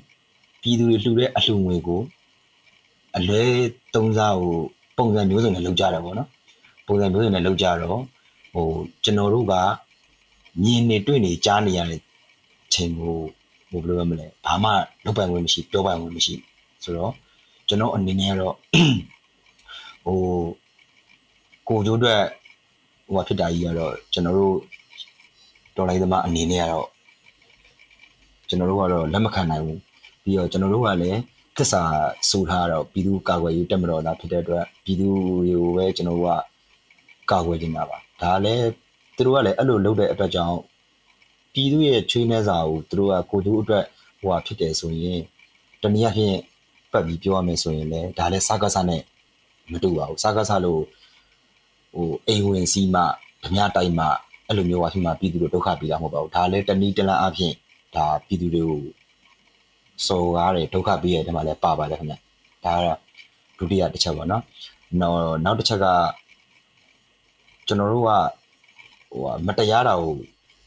[0.62, 2.00] ပြည်သူတွေလှူတဲ့အလှူငွေကို
[3.16, 3.42] အလဲ
[3.94, 4.56] သုံးစားကို
[4.96, 6.28] ပုံစံမျိုးစုံနဲ့လုပ်ကြတာပေါ့နော်
[6.86, 8.00] ပုံစံမျိုးစုံနဲ့လုပ်ကြတော့
[8.54, 8.66] ဟို
[9.04, 9.54] ကျွန်တော်တို့က
[10.62, 12.00] မြင်နေတွေ့နေကြားနေရတဲ့
[12.72, 13.16] ချိန်ကို
[13.70, 14.70] ဟိုဘယ်လိုပြောမလဲဘာမှ
[15.04, 16.34] လုပ်ပိုင်ခွင့်မရှိပြောပိုင်ခွင့်မရှိ
[16.84, 17.12] ဆိုတော့
[17.68, 18.54] ကျွန်တော်အနေနဲ့ကတော့
[20.04, 20.18] ဟို
[21.68, 22.22] ကိုကျိုးအတွက်
[23.12, 24.56] ဟိုဖြစ်တာကြီးကတော့ကျွန်တော်တို့
[25.76, 26.86] တော်လိုက်သမားအနေနဲ့ကတော့
[28.48, 29.80] ကျွန်တော်တို့ကတော့လက်မခံနိုင်ဘူး
[30.30, 31.20] ပြီးတော့ကျွန်တော်တို့ကလည်း
[31.56, 31.82] သစ္စာ
[32.30, 35.08] ဆိုထားတော့ပြည်သူကာကွယ်ရေးတက်မတော်တာဖြစ်တဲ့အတွက်ပြည်သူ
[35.38, 38.66] တွေကိုပဲကျွန်တော်တို့ကကာကွယ်နေတာပါဒါလည်း
[39.16, 40.58] သူတို့ကလည်းအဲ့လိုလုပ်တဲ့အတွက်ကြောင့်
[41.52, 43.84] ပြည်သူရဲ့ချွေးနှဲစာကိုသူတို့ကကိုကျိုးအတွက်
[44.20, 45.20] ဟိုဟာဖြစ်တယ်ဆိုရင်
[45.82, 46.38] တနည်းအားဖြင့်
[46.92, 49.02] ပတ်ပြီးပြောရမယ်ဆိုရင်လည်းဒါလည်းစကားစနဲ့
[49.72, 50.82] မတူပါဘူးစကားစလို့
[51.94, 53.02] ဟိုအိမ်ဝင်စီးမှ
[53.44, 54.06] ဓမြတိုက်မှ
[54.46, 57.52] အဲ့လိုမျိုးဟာဖြစ်မှပြည်သူတို့ဒုက္ခပြီးတာမဟုတ်ပါဘူးဒါလည်းတနည်းတလန်းအဖြစ်
[57.96, 58.80] ဒါပြည်သူတွေကို
[60.06, 62.14] စော်ကားတယ်ဒုက္ခပြီးရတယ်မှာလည်းပါပါတယ်ခင်ဗျ
[62.64, 62.98] ဒါကတော့
[63.58, 64.42] ဒုတိယတစ်ချက်ပေါ့နော်
[65.00, 65.86] နောက်နောက်တစ်ချက်က
[67.66, 68.10] ကျွန်တော်တို့က
[69.12, 70.12] ဟိုမတရားတာကို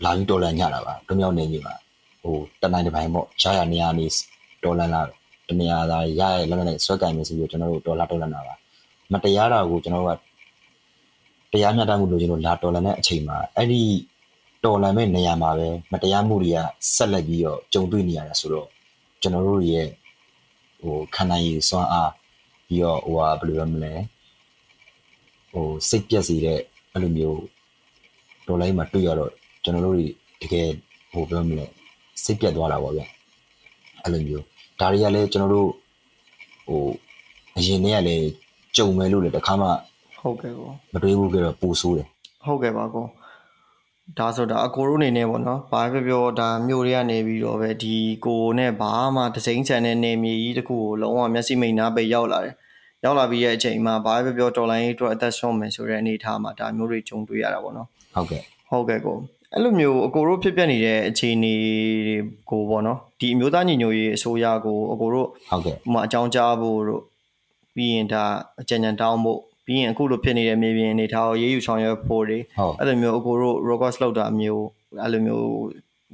[0.04, 1.74] လာပြီးတော်လန်ကြတာပါတို့မြောက်နေကြီးပါ
[2.22, 4.06] ဟိုတနိုင်တစ်ပိုင်းပေါ့ရရနေရနေ
[4.64, 5.02] တော်လန်လာ
[5.50, 8.54] တနေရာသားရရလက်နဲ့ဆွဲကင်နေဆိုပြီးကျွန်တော်တို့တော်လာတော်လန်တာပါ
[9.14, 13.82] မတရားတာကိုကျွန်တော်တို့ကတရားမျှတမှုလိုချင်လို့လာတော်လန်တဲ့အချိန်မှာအဲ့ဒီ
[14.64, 16.58] တော်လန်မဲ့နေရာမှာပဲမတရားမှုတွေက
[16.96, 18.68] ဆက်လက်ပြီးတော့ကြုံတွေ့နေရတာဆိုတော့
[19.24, 19.88] ကျွန်တော်တို့ရဲ့
[20.82, 22.12] ဟိုခန္ဓာရည်စွမ်းအား
[22.68, 23.94] ပြီးတော့ဟိုဟာဘယ်လိုရမလဲ
[25.52, 26.60] ဟိုစိတ်ပြက်စေတဲ့
[26.92, 27.42] အဲ့လိုမျိုး
[28.48, 29.32] တော်လိုင်းမှာတွေ့ရတော့
[29.64, 30.06] ကျွန်တော်တို့တွေ
[30.42, 30.70] တကယ်
[31.12, 31.66] ဟိုပြောမလဲ
[32.24, 33.02] စိတ်ပြက်သွားတာပေါ့ဗျ
[34.02, 34.44] အဲ့လိုမျိုး
[34.80, 35.70] ဒါတွေကလည်းကျွန်တော်တို့
[36.68, 36.84] ဟို
[37.58, 38.28] အရင်တည်းကလည်း
[38.76, 39.70] ကြုံမယ်လို့လည်းတခါမှ
[40.20, 42.08] ဟုတ်ကဲ့ကိုမတွေးဘူးကြတော့ပူဆိုးတယ်
[42.46, 43.06] ဟုတ်ကဲ့ပါကို
[44.20, 52.56] ဒါဆိုတာအကိုတို့အနေနဲ့ပေါ့နော်ဘာပဲပြောပြောဒါမြို့တွေကနေပြီးတော့ပဲဒီကိုနဲ့ဘာမှတစိမ့်ချန်တဲ့နေမြေကြီးတစ်ခုကိုလုံးဝမျက်စိမိန်နာပဲရောက်လာတယ်
[53.04, 59.18] ရောက်လာပြီးရဲ့အချိန်မှာဘာပဲပြောပြောတော်လိုင်းရေးအတွက်အသက်ဆုံးမယ်ဆိုတဲ့အနေအထားမှာဒါမျိုးတွေကြုံတွေ့ရတာပေါ့နော်ဟုတ်ကဲ့ဟုတ်ကဲ့ကို
[59.54, 61.54] အဲ့လိုမျိုးအကိုတို့ဖြစ်ပျက်နေတဲ့အခြေအနေ
[62.08, 62.18] တွေ
[62.50, 67.02] ကိုပေါ့နော်ဒီအမျိုးသားညီညွတ်ရေးအစိုးရကိုအကိုတို့ဟုတ်ကဲ့ဥပမာအကြောင်းကြားဖို့တို့
[67.76, 68.24] ပြီးရင်ဒါ
[68.62, 74.66] အကြံဉာဏ်တောင်းဖို့ ပြီးရင်အခုလိုဖြစ်နေတဲ့မြေပြင်အနေထားကိုရေးယူဆောင်ရွက်ဖို့တွေဟုတ်အဲ့လိုမျိုးအကိုတို့ request လုပ်တာမျိုး
[75.02, 75.48] အဲ့လိုမျိုး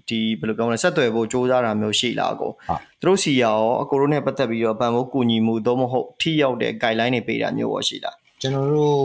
[0.10, 8.98] ဒီဘယ်လိုပြောမလဲဆက်သွယ်ဖို့စ조사တာမျိုးရှိလားအကိုဟုတ်သူတို့စီရောအကိုတို့နဲ့ပတ်သက်ပြီးတော့ဗန်ဖို့ကူညီမှုသို့မဟုတ်ထိရောက်တဲ့ guideline တွေပေးတာမျိုးရောရှိလားကျွန်တော်တို့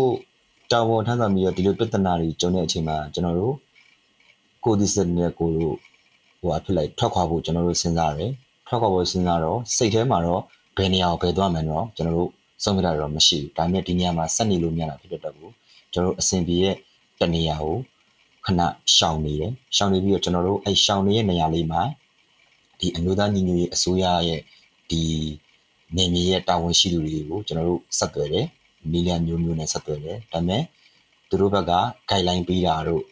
[0.73, 3.55] တာဝန်ထမ်းဆောင်ပြီးတော့ဒီလိုပြဿနာတွေကြုံတဲ့အချိန်မှာကျွန်တော်တို့
[4.65, 5.75] ကိုယ်ဒီစတဲ့ကိုတို့
[6.41, 8.31] ဟိုအဖြစ်လိုက်ထွက်ခွာဖို့ကျွန်တော်တို့စဉ်းစားတယ်
[8.69, 10.41] ထွက်ခွာဖို့စဉ်းစားတော့စိတ်ထဲမှာတော့
[10.77, 12.31] ဘယ်နေရာကိုဘယ်သွားမယ်တော့ကျွန်တော်တို့
[12.65, 15.51] ဆုံးဖြတ်တာတော့မရှိဘူးဒါပေမဲ့ဒီနေရာမှာဆက်နေလို့မရတာဖြစ်တဲ့အတွက်ကို
[15.93, 16.77] ကျွန်တော်တို့အစဉ်ပြေရဲ့
[17.21, 17.77] တနေရာကို
[18.47, 18.61] ခဏ
[18.97, 21.83] ရှောင်နေတယ်ရှောင်နေပြီးတော့ကျွန်တော်တို့အဲရှောင်နေတဲ့နေရာလေးမှာ
[22.79, 24.41] ဒီအမျိုးသားညီညွတ်ရေးအစိုးရရဲ့
[24.91, 25.03] ဒီ
[25.97, 28.47] နေမြေရဲ့တာဝန်ရှိသူတွေကိုကျွန်တော်တို့ဆက်သွယ်တယ်
[28.93, 30.63] နီလန်မျိုးမျိုးနဲ့ဆက်သွယ်တယ်ဒါပေမဲ့
[31.29, 31.73] သူတို့ဘက်က
[32.11, 33.03] guideline ပေးတာတို့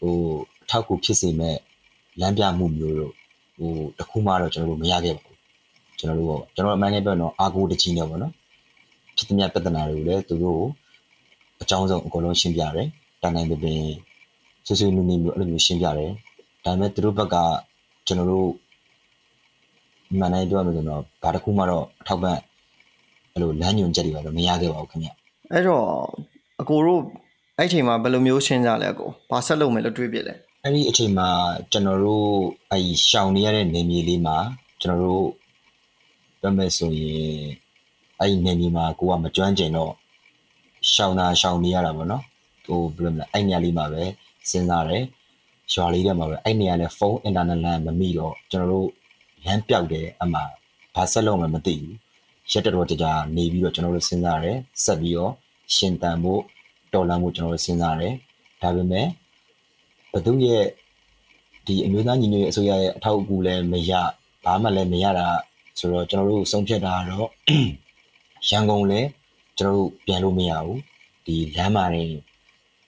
[0.00, 0.16] ဟို
[0.62, 1.56] အထောက်အကူဖြစ်စေမဲ့
[2.20, 3.12] လမ်းပြမှုမျိုးတို့
[3.56, 5.38] ဟိုတစ်ခုမှတော့ကျွန်တော်တို့မရခဲ့ပါဘူး
[5.98, 8.32] ကျွန်တော်တို့ပေါ့ကျွန်တော်အမှန်တကယ်ပြောတော့အာကိုတကြီးနေပေါ့နော်
[9.20, 10.68] ဖြစ်သမျှပြဿနာတွေကိုလည်းသူတို့ကို
[11.62, 12.88] အကြောင်းဆုံးအကုန်လုံးရှင်းပြတယ်
[13.22, 13.82] တန်တိုင်းပင်ပင်
[14.66, 16.12] ဆွဆွနူးနူးမျိုးအဲ့လိုမျိုးရှင်းပြတယ်
[16.64, 17.36] ဒါပေမဲ့သူတို့ဘက်က
[18.06, 18.48] ကျွန်တော်တို့
[20.18, 22.36] မှန်တိုင်းပြောရမယ်ဆိုတော့ဘာတစ်ခုမှတော့အထောက်ပံ့
[23.32, 25.08] အဲ့လိုလမ်းညွှန်ချက်တွေပါတော့မရခဲ့ပါဘူးခင်ဗျ
[25.52, 25.84] အဲ့တော့
[26.60, 27.00] အကိုတို့
[27.58, 31.28] အဲ့ချိန်မှာဘယ်လိုမျိုးရှင်းကြလဲအကိုဘာဆက်လုပ်မယ်လို့တွေးပြလဲအဲ့ဒီအချိန်မှာ
[31.72, 32.30] ကျွန်တော်တို့
[32.70, 34.36] အဲ့ဒီရှောင်နေရတဲ့နေမြေလေးမှာ
[34.80, 35.26] ကျွန်တော်တို့
[36.40, 37.40] ပြောမယ်ဆိုရင်
[38.20, 39.92] အဲ့ဒီနေမြေမှာကိုကမကျွမ်းကျင်တော့
[40.92, 42.24] ရှောင်တာရှောင်နေရတာပေါ့နော်
[42.64, 44.02] ဟိုဘယ်လိုမလဲအဲ့နေရာလေးမှာပဲ
[44.50, 45.04] စဉ်းစားတယ်
[45.72, 48.88] ရွာလေးထဲမှာပဲအဲ့နေရာနဲ့ဖုန်းအင်တာနက်လမ်းမမိတော့ကျွန်တော်တို့
[49.44, 50.40] လမ်းပြောက်တယ်အမှ
[50.94, 51.96] ဘာဆက်လုပ်မှမသိဘူး
[52.52, 55.32] ရက်တော်ကြာကြာနေပြီးတော့ကျွန်တော်တို့စဉ်းစားတယ်ဆက်ပြီးတော့
[55.74, 56.42] ရှင်တန်ဖို့
[56.92, 58.14] တော်လန်ဖို့ကျွန်တော်တို့စဉ်းစားတယ်
[58.62, 59.06] ဒါပေမဲ့
[60.12, 60.64] ဘသူရဲ့
[61.66, 63.92] ဒီအမျိုးသားညီညွတ်ရေးအစိုးရရဲ့အထောက်အကူလည်းမရ
[64.44, 65.28] ဘာမှလည်းမရတာ
[65.78, 67.28] ဆိုတော့ကျွန်တော်တို့ဆုံးဖြတ်တာကတော့
[68.48, 69.08] ရန်ကုန်လည်း
[69.58, 70.80] ကျွန်တော်တို့ပြန်လို့မရဘူး
[71.26, 72.04] ဒီလမ်းမာတွေ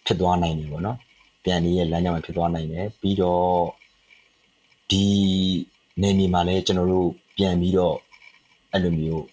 [0.07, 0.99] ဖြစ်သွားနိုင်တယ်ပေါ့နော်
[1.45, 3.47] ပြန်နေရဲ့လမ်းကြောင်းမှာဖြစ်သွားနိုင်တယ်ပြီးတော့
[4.91, 5.05] ဒီ
[6.03, 7.97] နေမြေမှာလည်းကျွန်တော်တို့ပြန်ပြီးတော့
[8.73, 9.25] အဲ့လိုမျိုး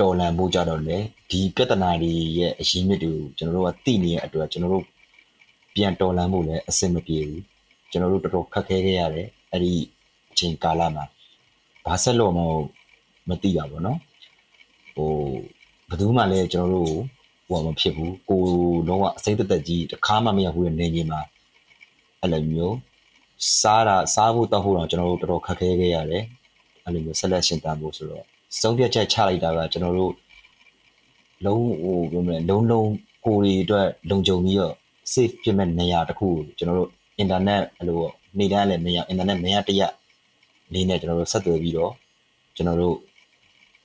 [0.00, 0.96] တော်လန်ဖို့ကြတော့လေ
[1.30, 4.84] ဒီပြဿနာတွေရဲ့အရင်းမြစ်တွေကိုကျွန်တော်တို့ကသိနေတဲ့အတွက်ကျွန်တော်တို့
[5.74, 7.42] ပြန်တော်လန်ဖို့လည်းအဆင်မပြေဘူး
[7.90, 9.72] ကျွန်တော်တို့တော်တော်ခက်ခဲခဲ့ရတယ်အဲ့ဒီ
[10.30, 11.04] အချိန်ကာလမှာ
[11.84, 12.40] ဘာဆက်လို့မ
[13.28, 13.98] မသိတာပေါ့နော်
[14.96, 15.12] ဟို
[15.90, 16.92] ဘယ်သူမှလည်းကျွန်တော်တို့
[17.48, 18.42] ဟိုမဖြစ်ဘူးကို
[18.88, 21.20] လုံးဝအစိမ့်သက်သက်ကြီးတစ်ခါမှမရဘူးတဲ့နေကြီးမှာ
[22.20, 22.76] အဲ့လိုမျိုး
[23.60, 26.24] စားတာစားဖို့တောက်ဖို့တော့ကျွန်တော်တို့တော်တော်ခက်ခဲခဲ့ရတယ်
[26.84, 28.24] အဲ့လိုမျိုးဆက်လက်ရှင်တန်ဖို့ဆိုတော့
[28.60, 30.12] စုံပြတ်ချက်ချလိုက်တာကကျွန်တော်တို့
[31.44, 32.90] လုံးဟိုဘယ်လိုလဲလုံးလုံး
[33.24, 34.74] ကိုရီအတွက်လုံခြုံပြီးတော့
[35.12, 36.90] safe ဖြစ်မဲ့နေရာတစ်ခုကိုကျွန်တော်တို့
[37.22, 39.82] internet အဲ့လိုပေါ့နေတန်းလည်းမရ internet မရတရ
[40.72, 41.92] လေးနဲ့ကျွန်တော်တို့ဆက်သွယ်ပြီးတော့
[42.56, 42.96] ကျွန်တော်တို့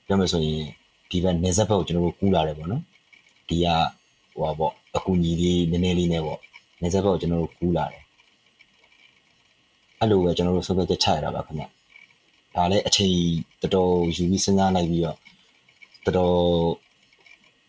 [0.06, 0.66] ပြောမယ်ဆိုရင်
[1.14, 2.82] ဒီဘက်နေဆက်ဘက်ကိုကျွန်တော်တို့ကူးလာတယ်ပေါ့နော်
[3.48, 3.66] ဒီက
[4.34, 6.38] ဟိုပါပေါ့အကူညီလေးနည်းနည်းလေးနဲ့ပေါ့
[6.82, 8.02] နေဆက်ဘက်ကိုကျွန်တော်တို့ကူးလာတယ်
[10.00, 11.64] အဲ့လိုပဲကျွန်တော်တို့ဆုပ်ပြချက်ချရတာပါခင်ဗျ
[12.54, 13.14] ဒါလည်းအချိန်
[13.62, 15.16] တော်တော်ယူပြီးစဉ်းစားလိုက်ပြီးတော့
[16.04, 16.34] တော်တော်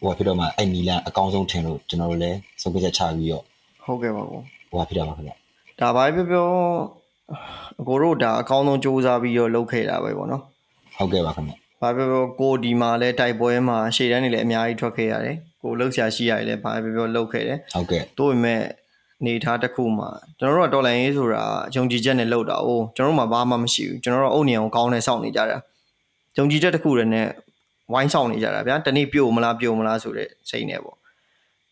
[0.01, 3.43] ဟိုဖြစ်တော့မှအဲ့နီလန်အကောင်းဆုံးထင်လို့ကျွန်တော်တို့လည်းဆုပ်ပြချက်ချပြီးတော့
[3.85, 5.33] ဟုတ်ကဲ့ပါကိုဟိုဖြစ်တာပါခင်ဗျ
[5.79, 6.47] ဒါဘာပဲပြောပြော
[7.79, 10.43] အကိုတို့ဒါအကောင်းဆုံးစူးစမ်းပြီးတော့လုပ်ခဲ့တာပဲပေါ့နော်
[10.97, 18.61] ဟုတ်ကဲ့ပါခင်ဗျ ဘာပဲပြောကိုဒီမှာလဲတိုက်ပွဲမှာရှေ့တန်းနေလဲအများကြီးထွက်ခဲ့ရတယ်ကိုလှုပ်ရှားရှိရတယ်လဲဘာပဲပြောလှုပ်ခဲ့တယ်ဟုတ်ကဲ့တို့ပေမဲ့
[19.25, 20.09] နေထားတစ်ခုမှာ
[20.39, 21.43] ကျွန်တော်တို့ကတော်လိုင်းရေးဆိုတာ
[21.75, 25.57] ယုံကြည်ချက်နဲ့လုပ်တာ哦ကျွန်တော်တို့မှာဘာမှမရှိဘူးကျွန်တော်တို့အုတ်နေအောင်ကောင်းနေစောင့်နေကြတာ
[26.37, 27.27] ယုံကြည်ချက်တစ်ခုတည်းနဲ့
[27.93, 30.97] ဝိုင်းဆောင်နေကြတာဗျာတနေ့ပြို့မလားပြို့မလားဆိုတဲ့စိတ်နဲ့ပေါ့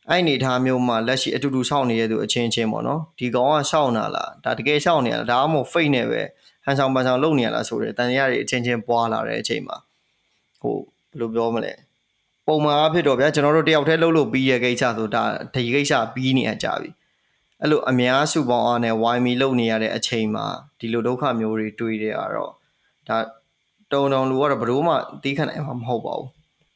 [0.10, 6.22] အဲ့အနေထားမျိုးမှာလက်ရှိအတူတူစောင့်နေတဲ့သူအချင်းချင်းပေါ့နော်ဒီကောင်ကစောင့်နာလားဒါတကယ်စောင့်နေရလားဒါမှမဟုတ်ဖိတ်နေပဲ
[6.66, 9.78] ဟန်ဆောင်ပန်ဆောင်လုပ်နေရလားဆိုတဲ့တန်ရရတွေအချင်းချင်းပွားလာတဲ့အချိန်မှာ
[10.64, 11.74] ဟိုဘယ်လိုပြောမလဲ
[12.48, 15.24] ပုံမှန်အားဖြင့်တော့ဗျာကျွန်တော်တို့တယောက်တည်းလှုပ်လို့ပြီးရကိစ္စဆိုဒါ
[15.56, 16.90] ဒီကိစ္စပြီးနေရကြပြီ
[17.62, 20.46] အဲ့လိုအများစုပေါင်းအားနဲ့ဝိုင်းမီလုပ်နေရတဲ့အချိန်မှာ
[20.80, 22.52] ဒီလိုဒုက္ခမျိုးတွေတွေ့ရတော့
[23.08, 23.18] ဒါ
[23.92, 26.30] တုံတုံလူကတော့ဘယ်လို့မှတီးခံနိုင်မှာမဟုတ်ပါဘူး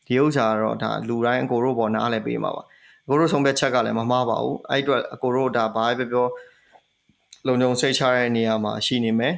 [0.07, 2.63] ဒီဥစ္စာကတော့ဒါလူတိုင်းအကိုတို့ပေါ်နားလဲပေးမှာပါ
[3.05, 6.27] အကိုတို့ဆုံးဖြတ်ချက်ကလည်းမမှားပါဘူးအဲ့အတွက်အကိုတို့ဒါဘာပဲပြော
[7.47, 9.33] လုံခြုံစိတ်ချတဲ့နေရာမှာရှိနေမယ်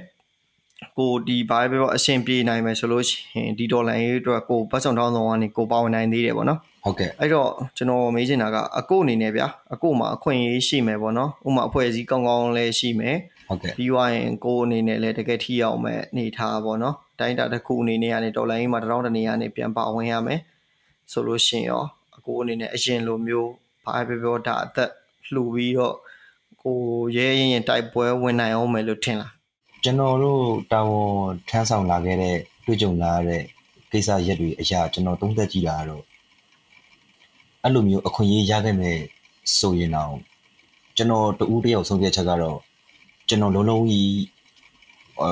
[0.98, 13.18] ကိုဒီဘာပဲပြောအဆင်ပြေနိုင်မယ်ဆိုလို့ရှိရင်ဒီဒေါ်လာရေးအတွက်ကိုပတ်စုံတောင်းဆောင်ကနေကိုပါဝင်နိုင်သေးတယ်ပေါ့နော်ဟုတ်ကဲ့အဲ့တော့ကျွန်တော်မေးချင်တာကအကိုအနေနဲ့ဗျာအကိုမှာအခွင့်အရေးရှိမယ်ပေါ့နော်ဥပမာအဖွဲ့အစည်းကောင်းကောင်းလည်းရှိမယ်
[13.50, 20.40] ဟုတ်ကဲ့ပြီးသွားရင်ကိုအနေနဲ့လည်းတကယ်ထိရောက်မဲ့အနေထားပေါ့နော်တိုင်းတာတစ်ခုအနေနဲ့ကနေဒေါ်လာရင်းမှာတစ်ထောင်တစ်နေရာနဲ့ပြန်ပါဝင်ရမယ်
[21.12, 21.84] ဆိုလို့ရှိရင်ရော
[22.18, 23.52] အကိုအနေနဲ့အရင်လိုမျိုး
[23.84, 24.90] ဘာပဲပြောတာအသက်
[25.34, 25.96] လှူပြီးတော့
[26.64, 26.78] ကို
[27.16, 29.32] ရဲရင်ရင်တိုက်ပွဲဝင်နိုင်အောင်မယ်လို့ထင်လား
[29.84, 31.12] ကျွန်တော်တို့တာဝန်
[31.50, 33.42] ထမ်းဆောင်လာခဲ့တဲ့တွေ့ကြုံလာတဲ့
[33.92, 36.04] ကိစ္စရက်တွေအရာကျွန်တော်သုံးသပ်ကြည့်တာကတော့
[37.64, 39.00] အဲ့လိုမျိုးအခွင့်အရေးရခဲ့မယ်
[39.58, 40.16] ဆိုရင်တော့
[40.98, 42.60] ကျွန်တော်တူဦးတယောက်ဆုံးဖြတ်ချက်ကတော့
[43.30, 44.14] ကျွန်တော်လုံးလုံးကြီး
[45.22, 45.30] အဲ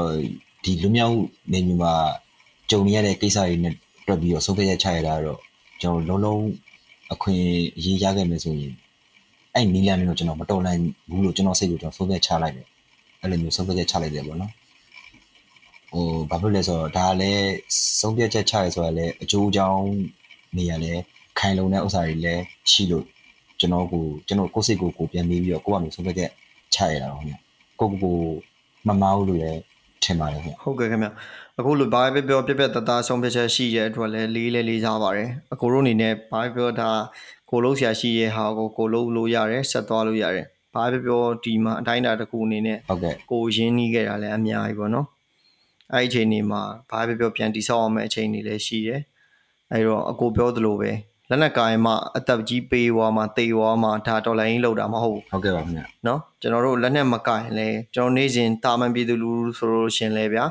[0.63, 1.17] ဒီလူမျိုး
[1.51, 1.93] နေမျိုးမှာ
[2.69, 3.73] ကြုံနေရတဲ့ကိစ္စတွေနဲ့
[4.07, 5.39] တွက်ပြီးတော့ဆုံးဖြတ်ချက်ချရတာတော့
[5.81, 6.43] ကျွန်တော်လုံးလုံး
[7.13, 7.45] အခွင့်
[7.77, 8.73] အရေးရခဲ့မယ်ဆိုရင်
[9.53, 12.67] အဲ့နီလန်မျိုးကျွန်တော်မတော်နိုင်ဘူးလို့ကျွန်တော်စိတ်ကိုကျွန်တော်ဆုံးဖြတ်ချလိုက်တယ်
[13.21, 14.51] အဲ့လိုမျိုးဆုံးဖြတ်ချက်ချလိုက်တယ်ပေါ့နော်
[15.91, 17.45] ဟိုဘာဖြစ်လဲဆိုတော့ဒါလည်း
[17.99, 19.85] ဆုံးဖြတ်ချက်ချရဲဆိုတာလည်းအကျိုးအကြောင်း
[20.57, 20.93] နေရလဲ
[21.39, 23.05] ခိုင်လုံတဲ့ဥစ္စာတွေလည်းရှိလို့
[23.59, 26.31] ကျွန်တော်ကိုကျွန်တော်ကိုယ့်စိတ်ကိုကိုယ်ပြန်ပြီးပြီးတော့ကိုယ့်အမျိုးဆုံးဖြတ်ချက်
[26.73, 27.35] ချရတာတော့ခင်ဗျ
[27.79, 28.17] ကိုယ့်ကိုယ်ကို
[28.87, 29.61] မမားဘူးလို့လည်း
[30.03, 31.07] ထင်ပါတယ်ခင်ဗျဟုတ်ကဲ့ခင်ဗျ
[31.59, 36.89] အခုလိုဘာပဲပြောပြပြတသားဆုံးဖြတ်ချက်ရှိတဲ့အတွက်လည်းလေးလေးလေးစားပါတယ်အကိုတို့အနေနဲ့ဘာပဲပြောဒါ
[37.49, 45.06] ကိုလုံးဆရာရှိရဲ့ဟာကိုကိုလုံးလို့ရတယ်ဆက်သွားလို့ရတယ် ဘာပဲပြောဒီမှာအတိုင်းအတာတစ်ခုအနေနဲ့ ဟုတ်ကဲ့ ကိုရင်းနှီးခဲ့တာလည်းအများကြီးပေါ့နော်
[45.92, 49.00] အဲ့ဒီအချိန်ဒီမှာဘာပဲပြောပြန်တိဆောက်အောင်မယ့်အချိန်တွေလည်းရှိတယ်
[49.72, 50.90] အဲ့တော့အကိုပြောသလိုပဲ
[51.28, 60.44] လက်နက်ကိုင်မှအသက်ကြီးပေးွားမှတေွားမှဒါတော်လိုင်းလောက်တာမဟုတ်ဘူး ဟုတ်ကဲ့ပါခင်ဗျ เนาะကျွန်တော်တို့လက်နဲ့မကင်လဲကျွန်တော်နေ့စဉ်တာမန်ပြည်သူလူထုဆိုလို့ရှင်လဲဗျာ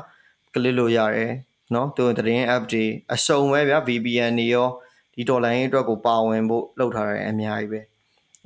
[0.54, 1.32] ကလစ်လို့ရတယ်
[1.72, 4.68] เนาะသူသတင်း app တွေအစုံပဲဗျာ VPN တွေရော
[5.14, 7.80] ဒီဒေါ်လာရင်းအတွက်ကိုပါဝင်ဖို့လုပ်ထားတယ်အများကြီးပဲ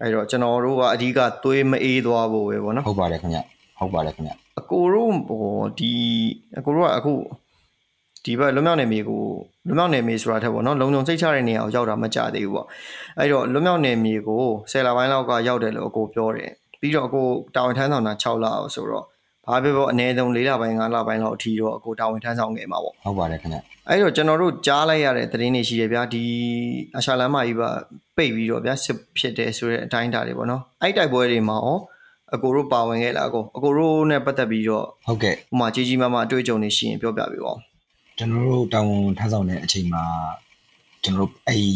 [0.02, 3.40] အဲ့တော့ကျွန်တော်တို့ကအဓိကသွေးမအေးသွားဖို့ပဲဗောနော်ဟုတ်ပါတယ်ခင်ဗျ
[3.80, 5.44] ဟုတ်ပါတယ်ခင်ဗျအကိုတို့ဟို
[5.80, 5.94] ဒီ
[6.58, 7.14] အကိုတို့ကအခု
[8.26, 9.24] ဒီဘက်လွတ်မြောက်နယ်မြေကို
[9.68, 12.68] လွတ်မြောက်နယ်မြေဆိုတာထက်ပေါ့နော်လုံုံစိတ်ချတဲ့နေရာကိုရောက်တာမကြသေးဘူးပေါ့
[13.20, 19.06] အဲ့တော့လွတ်မြောက်နယ်မြေကိုဆယ်လပိုင်းလောက်ကရောက်တယ်လို့အကိုပြောတယ်ပြီးတော့အကိုတာဝန်ထမ်းဆောင်တာ6လအောင်ဆိုတော့
[19.48, 23.58] ဘာပဲပြောအနည်းဆုံး4လပိုင်း5လပိုင်းလောက်အထိတော့အကိုတာဝန်ထမ်းဆောင်ခဲ့မှာပေါ့ဟုတ်ပါတယ်ခင်ဗျ
[23.90, 26.24] အဲ့တော့ကျွန်တော်တို့ကြားလိုက်ရတဲ့သတင်းတွေရှိတယ်ဗျာဒီ
[26.98, 27.70] အရှာလမ်းမကြီးပါ
[28.16, 31.78] ပိတ်ပြီးတော့ဗျာစစ်ဖြစ်တယ်ဆိုတဲ့အတိုင်းအတာတွေပေါ့နော်အဲ့တိုက်ပွဲတွေမှာရော
[32.34, 37.60] အကိုတို့ပါဝင်ခဲ့လားအကိုအကိုတို့နဲ့ပတ်သက်ပြီးတော့ဟုတ်ကဲ့ဥပမာကြီးကြီးမားမားအတွေ့အကြုံတွေရှိရင်ပြောပြပေးပါဦး
[38.18, 40.04] ကျွန်တော်တို့တာဝန်ထမ်းဆောင်တဲ့အချိန်မှာ
[41.04, 41.72] ကျွန်တော်တို့အဲ့ဒီ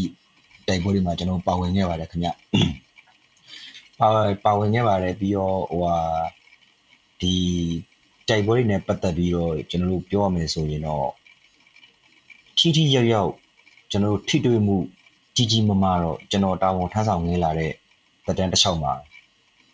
[0.68, 2.30] တိုက်ပွဲတွေမှာကျွန်တော်ပါဝင်ခဲ့ပါတယ်ခင်ဗျ
[4.00, 4.10] ပါ
[4.46, 5.96] ပါဝင်ခဲ့ပါတယ်ပြီးတော့ဟိုဟာ
[7.22, 7.34] ဒီ
[8.30, 11.10] တိုက်ပွဲတွေနဲ့ပတ်သက်ပြီးတော့ကျွန်တော်တို့ပြောရမယ်ဆိုရင်တော့
[12.58, 13.32] ထိထိရောက်ရောက်
[13.92, 14.78] ကျွန်တော်တို့ထိတွေ့မှု
[15.36, 17.72] ကြီးကြီးမားမားတော့ကျွန်တော်တာဝန်ထမ်းဆောင်နေလာတဲ့
[18.26, 18.94] တက်တန်းတစ်လျှောက်မှာ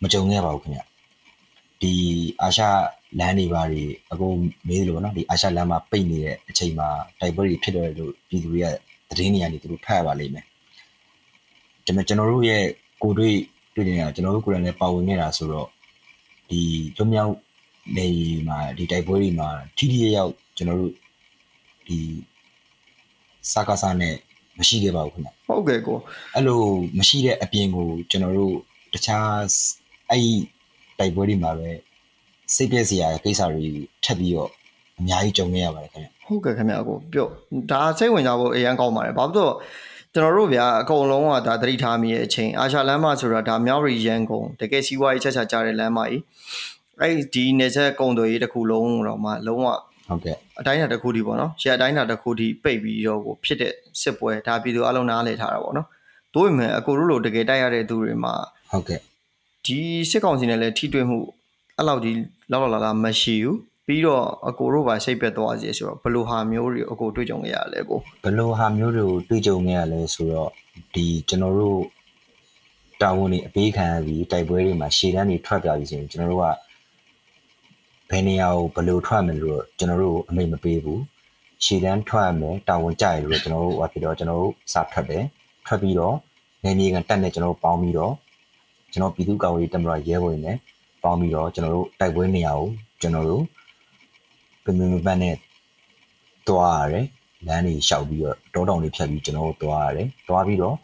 [0.02, 0.82] မကြုံခဲ့ပါဘူးခင်ဗျ
[1.80, 1.92] ဒီ
[2.42, 2.62] အာရှ
[3.18, 4.36] လမ်းတွေပါတွေအကုန်
[4.68, 6.88] မေးလို့ပေါ့နော်ဒီအာရှလမ်းမှာပိတ်နေတဲ့အချိန်မှာ
[7.20, 8.66] တိုက်ပွဲတွေဖြစ်တယ်လို့ပြည်သူတွေက
[9.08, 10.44] သတင်းတွေကနေသူတို့ဖတ်ရပါလိမ့်မယ်
[11.86, 12.64] ဒါပေမဲ့ကျွန်တော်တို့ရဲ့
[13.02, 13.36] ကိုယ်တွေ့
[13.74, 15.68] တွေ့နေတာကျွန်တော်တို့ကိုယ်တိုင်လည်းပါဝင်နေတာဆိုတော့
[16.52, 16.62] ဒီ
[16.98, 17.34] လွမြောက်
[17.96, 18.08] နေ
[18.48, 20.92] မှာဒီတိုက်ပွဲတွေမှာထိထိရောက်ရောက်ကျွန်တော်တို့
[21.86, 21.98] ဒီ
[23.52, 24.14] စကားစားနဲ့
[24.58, 25.98] မရှိခဲ့ပါဘူးခင်ဗျဟုတ်ကဲ့ကို
[26.34, 26.62] အဲ့လို
[26.98, 28.54] မရှိတဲ့အပြင်ကိုကျွန်တော်တို့
[28.92, 29.36] တခြား
[30.10, 30.32] အဲ့ဒီ
[30.98, 31.70] တိုက်ပွဲတွေမှာပဲ
[32.54, 33.66] စိတ်ပြည့်စရာကိစ္စတွေ
[34.04, 34.50] ထပ်ပြီးတော့
[34.98, 37.26] အများကြီးကြုံနေရပါတယ်ခင်ဗျဟုတ်ကဲ့ခင်ဗျာကိုပြော
[37.70, 39.54] ဒါစိတ်ဝင်စားဖို့အရင်ကောင်းပါတယ်ဘာဖြစ်လို့
[40.14, 46.22] ကျွန်တော်တို့ဗျာအကုန်လုံးကဒါသတိထားမိရဲ့အချိန်အာရှလမ်းမဆိုတာဒါမြောက်ရီရန်ကုန်တကယ်စီးပွားရေးချက်ချာကြတဲ့လမ်းမကြီး
[47.00, 49.66] အဲ့ဒီနေချက်ကုံတွေတစ်ခုလုံးတော့မှလုံးဝ
[50.08, 53.72] ဟုတ်ကဲ့အတိုင်းအတာတစ်ခုထိပေါ့နော်ရှယ်အတိုင်းအတာတစ်ခုထိပိတ်ပြီးတော့ကိုဖြစ်တဲ့
[54.02, 55.88] စစ်ပွဲဒါပြည်သူအလုံးနားလည်ထားတာပေါ့နော်
[56.34, 58.34] တို့ပေမဲ့အကိုတို့လိုတကယ်တိုက်ရတဲ့သူတွေမှာ
[58.70, 59.00] ဟုတ်ကဲ့
[59.64, 59.78] ဒီ
[60.10, 61.18] စစ်ကောင်စီနဲ့လည်းထိတွေ့မှု
[61.76, 62.16] အဲ့လောက်ကြီး
[62.50, 63.58] လောက်လောက်လာလာမရှိဘူး
[63.92, 70.50] ပြီးတော့အကိုတို့ပါစိတ်ပက်သွားစီဆိုတော့ဘယ်လိုဟာမျိုးတွေအကိုတွေ့ကြုံခဲ့ရလဲကိုဘယ်လိုဟာမျိုးတွေကိုတွေ့ကြုံနေရလဲဆိုတော့
[70.94, 71.80] ဒီကျွန်တော်တို့
[73.00, 76.46] တာဝန်တွေအပေးခံရပြီးတိုက်ပွဲတွေမှာရှေ့တန်းတွေထွက်ပြပြီးဆိုရင်ကျွန်တော်တို့က
[78.10, 81.02] ဘယ်နေရာကိုဘယ်လိုထွက်မယ်လို့တော့ကျွန်တော်တို့အမိတ်မပေးဘူး
[81.64, 85.24] ရှေ့တန်းထွက်ရမယ်တာဝန်ကြရလို့ကျွန်တော်တို့ဟောဖြစ်တော့ကျွန်တော်တို့စထွက်တယ်
[85.66, 86.16] ထွက်ပြီးတော့
[86.64, 88.12] နေမြေကန်တက်နဲ့ကျွန်တော်တို့ပေါင်းပြီးတော့
[88.92, 90.56] ကျွန်တော်ပြည်သူ့ကာကွယ်ရေးတပ်မတော်ရဲဘော်တွေနဲ့
[91.02, 92.68] ပေါင်းပြီးတော့ကျွန်တော်တို့တိုက်ပွဲနေရာကို
[93.00, 93.42] ကျွန်တော်တို့
[94.64, 95.36] ပြင်ပပတ်နဲ့
[96.48, 97.06] တွားရတယ်
[97.46, 100.76] လမ်းတွေလျှောက်ပြီးတော့တောတောင်တွေဖြတ်ပြီးကျွန်တော်တို့တွားရတယ်တွားပြီးတော့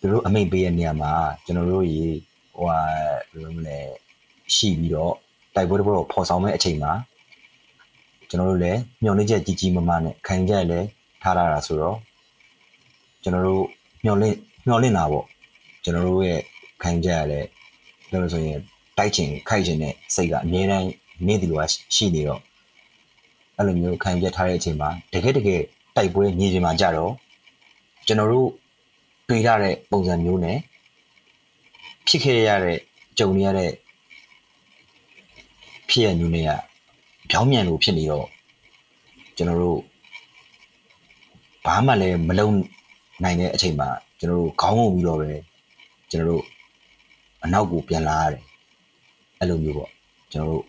[0.00, 1.12] သူတို့အမိတ်ပေးတဲ့နေရာမှာ
[1.44, 2.04] ကျွန်တော်တို့ရေ
[2.56, 2.80] ဟိုဟာ
[3.32, 3.78] ဘယ်လိုမလဲ
[4.54, 5.14] ရှိပြီးတော့
[5.54, 6.92] တိုက်ပွဲတစ်ပွဲကိုဖော်ဆောင်မဲ့အချိန်မှာ
[8.28, 10.80] ကျွန်တော်တို့လည်းမျှော်လင့်ချက်ကြီးကြီးမားမားနဲ့ခံကြရလဲ
[11.22, 11.96] ထားရတာဆိုတော့
[13.22, 13.64] ကျွန်တော်တို့
[14.04, 15.26] မျှော်လင့်မျှော်လင့်တာပေါ့
[15.84, 16.40] ကျွန်တော်တို့ရဲ့
[16.82, 17.40] ခံကြရလဲ
[18.10, 18.58] ပြောလို့ဆိုရင်
[18.98, 20.88] တိုက်ချင်ခိုက်ချင်တဲ့စိတ်ကအမြဲတမ်း
[21.26, 21.60] နေတယ်လို့
[21.94, 22.40] ရှိနေတော့
[23.56, 25.62] အဲ့လိုမျိုးခံရထားတဲ့အချိန်မှာတကယ်တကယ်
[25.96, 27.12] တိုက်ပွဲညီချိန်မှာကြတော့
[28.06, 28.48] ကျွန်တော်တို့
[29.28, 30.58] တွေ့ရတဲ့ပုံစံမျိုးနဲ့
[32.06, 32.78] ဖြစ်ခဲ့ရတဲ့
[33.18, 33.72] ကြုံရတဲ့
[35.88, 36.50] ဖြစ်ရမျိုးတွေက
[37.30, 38.26] ပြောင်းမြန်လို့ဖြစ်နေတော့
[39.36, 39.80] ကျွန်တော်တို့
[41.64, 42.48] ဘာမှလည်းမလုံ
[43.22, 43.88] နိုင်တဲ့အချိန်မှာ
[44.18, 45.30] ကျွန်တော်တို့ခေါင်းငုံပြီးတော့ပဲ
[46.10, 46.44] ကျွန်တော်တို့
[47.44, 48.42] အနောက်ကိုပြန်လာရတယ်
[49.38, 49.90] အဲ့လိုမျိုးပေါ့
[50.32, 50.64] ကျွန်တော်တို့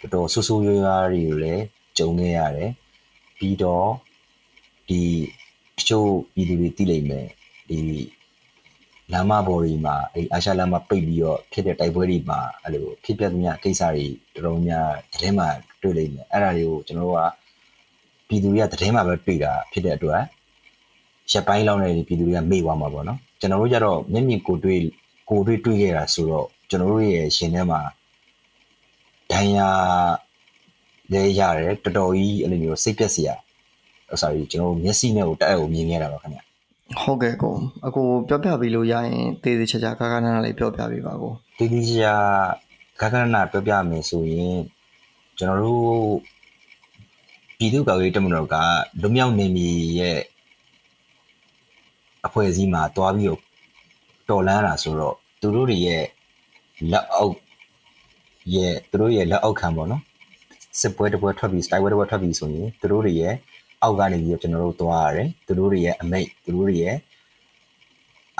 [0.00, 1.64] တော်တော်ဆူဆူရွရွားတွေကိုလည်း
[1.98, 2.70] ကြုံခဲ့ရတယ်
[3.38, 3.88] ပြီးတော့
[4.88, 5.00] ဒီ
[5.76, 7.26] တချို့ပြည်သူတွေသိလိမ့်မယ်
[7.68, 7.78] ဒီ
[9.12, 15.48] လမ်းမပေါ်တွေမှာအဲအာရှလမ်းမပိတ်ပြီးတော့ဖြစ်တဲ့တိုက်ပွဲတွေမှာအဲ့လိုဖြစ်ပျက်သမျှကိစ္စတွေတော်တော်များသတင်းမှာ
[15.82, 17.20] တွေ့လိမ့်မယ်အဲ့ဒါတွေကိုကျွန်တော်တို့က
[18.28, 20.20] ပြည်သူတွေကသတင်းမှာပဲတွေ့တာဖြစ်တဲ့အတွက်
[21.30, 24.80] ရက်ပိုင်းလောက်နေပြည်သူတွေကမေ့သွားမှာပေါ့နော်ကျွန်တော်တို့ကြတော့မျက်မြင်ကိုတွေ့
[25.30, 27.80] ကိုတွေ့တွေ့ခဲ့တာဆိုတော့ကျွန်တော်တို့ရဲ့ရှင်ထဲမှာ
[29.32, 29.70] ဒဏ်ရာ
[31.12, 33.34] လဲရတယ်တော်တော်ကြီးအဲ့လိုမျိုးစိတ်ပြက်စရာ
[34.20, 36.40] sorry ကျွန်တော်မျက်စိနဲ့ကိုတက်အပ်ကိုမြင်ခဲ့တာပါခင်ဗျ
[37.00, 37.54] ဟုတ်ကဲ့ကို
[37.86, 42.14] အကိုပြောပြပြီးလို့ရရင်တေးသေးချာချာခါခါနာနာလေးပြောပြပေးပါကိုတီတီချာ
[43.00, 44.58] ဂဂနနာပြောပြမယ်ဆိုရင်
[45.38, 45.86] ကျွန်တော်တို့
[47.58, 48.56] ပြည်သူ့ကာကွယ်ရေးတပ်မတော်က
[49.00, 50.18] လူမြောက်နေမီရဲ့
[52.26, 53.40] အဖွဲ့အစည်းမှာတွားပြီးတော့
[54.28, 56.04] တော်လန်းတာဆိုတော့သူတို့တွေရဲ့
[56.90, 57.36] လက်အောက်
[58.54, 60.02] ရဲ့သူတို့ရဲ့လက်အောက်ခံပေါ့နော်
[60.80, 63.34] စစ်ပွဲတစ်ပွဲထွက်ပြီး style ပွဲတစ်ပွဲထွက်ပြီးဆိုရင်သူတို့တွေရဲ့
[63.82, 66.96] အောက်ကနေပြီးတော့ကျွန်တော်တို့သွားရတယ်သူတို့တွေရဲ့အမိတ်သူတို့တွေရဲ့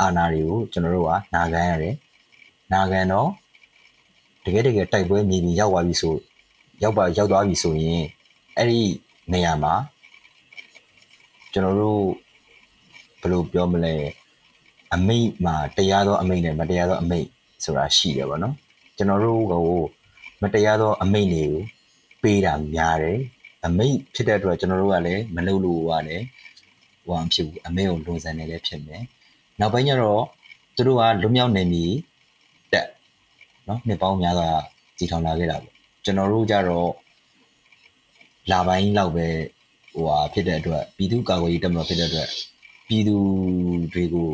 [0.01, 1.94] အာဏာတွေကိုကျွန်တော်တို့ကနာခံရတယ်
[2.72, 3.29] နာခံတော့
[4.44, 6.14] တကယ်တကယ်တိုက်ပွဲမြေပြင်ရောက်သွားပြီဆို
[6.83, 8.03] ရောက်ပါရောက်သွားပြီဆိုရင်
[8.57, 8.81] အဲ့ဒီ
[9.33, 9.75] နေရာမှာ
[11.53, 12.03] ကျွန်တော်တို့
[13.20, 13.94] ဘယ်လိုပြောမလဲ
[14.94, 17.27] အမိတ်မှာတရားသောအမိတ်နဲ့မတရားသောအမိတ်
[17.64, 18.55] ဆိုတာရှိတယ်ဗောနော်
[18.96, 19.55] ကျွန်တော်တို့က
[20.42, 21.62] မတရားသောအမိတ်တွေကို
[22.22, 23.20] ပေးတာများတယ်
[23.64, 26.22] အမိတ်ဖြစ်တဲ့အတွက်ကျွန်တော်တို့ကလည်းမလုပ်လို့ရတယ်
[27.05, 29.02] ဟိုအဖြစ်ဘူးအမေကိုလွန်ဆန်နေလည်းဖြစ်မယ်
[29.61, 30.22] နောက်ပိုင်းကျတော့
[30.76, 31.85] သူတို့ကလွမြောက်နေပြီ
[32.72, 32.88] တက်
[33.66, 34.48] နော်နှစ်ပေါင်းများစွာ
[34.98, 35.74] ကြည်ထောင်လာခဲ့တာပေါ့
[36.05, 36.90] ကျွန်တော်တို့ကြတော့
[38.50, 39.26] လာပိုင်းလောက်ပဲ
[39.92, 42.29] ဟိုဟာဖြစ်တဲ့အတွက်ပြည်သူ့ကာကွယ်ရေးတပ်မတော်ဖြစ်တဲ့အတွက်
[42.88, 43.16] ပြည်သူ
[43.92, 44.29] တွေကို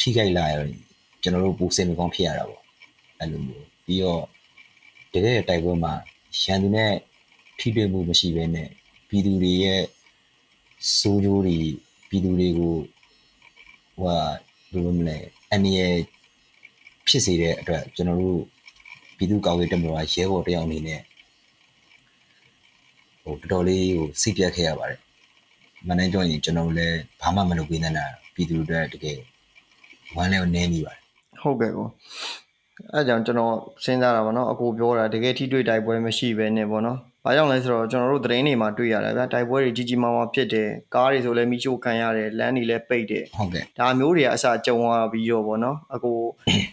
[0.00, 0.72] ထိခိုက်လာရင်
[1.22, 2.62] ကျွန်တော်တို့ပူစင်မကောင်းဖြစ်ရတာပေါ့
[3.18, 4.22] အဲ့လိုမျိုးပြီးတော့
[5.12, 5.94] တကယ်တိုက်ပွဲမှာ
[6.42, 6.92] ရန်သူနဲ့
[7.58, 8.68] ထိတွေ့မှုမရှိဘဲနဲ့
[9.08, 9.82] ပြည်သူတွေရဲ့
[10.98, 11.58] စိုးကြိုးတွေ
[12.08, 12.74] ပြည်သူတွေကို
[13.96, 14.18] ဟိုဟာ
[14.72, 15.16] ဘယ်လိုမလဲ
[15.52, 15.80] အနေရ
[17.06, 18.40] ဖြစ်စေတဲ့အတွက်ကျွန်တော်တို့
[19.16, 21.00] ပြည်သူ့ကာကွယ်တပ်မတော်ရဲဘော်တယောက်အနေနဲ့
[23.22, 25.00] ဟိုတော်တော်လေးဟိုစိတ်ပြတ်ခဲ့ရပါတယ်
[25.88, 29.18] မနိုင်တော့ရင်ကျွန်တော်လည်းဘာမှမလုပ်ပေးနိုင်တာပြည်သူတွေတကယ်
[30.16, 31.00] ဝမ်းလည်းနည်းနေပါတယ်
[31.42, 31.86] ဟုတ်ကဲ့ကို
[32.94, 46.16] အဲကြောင့်ကျွန်တော်စဉ်းစားတာပေါ့နော်အကိုပြောတာတကယ်ထိတွေ့တိုက်ပွဲမရှိဘဲနဲ့ပေါ့နော်။ဘာကြောင့်လဲဆိုတော့ကျွန်တော်တို့သတင်းတွေမှာတွေ့ရတယ်ဗျာတိုက်ပွဲတွေကြီးကြီးမားမားဖြစ်တယ်ကားတွေဆိုလည်းမိချို့ခံရတယ်လမ်းတွေလည်းပိတ်တယ်ဟုတ်ကဲ့ဒါမျိုးတွေကအစကြုံရပြီးတော့ပေါ့နော်အကို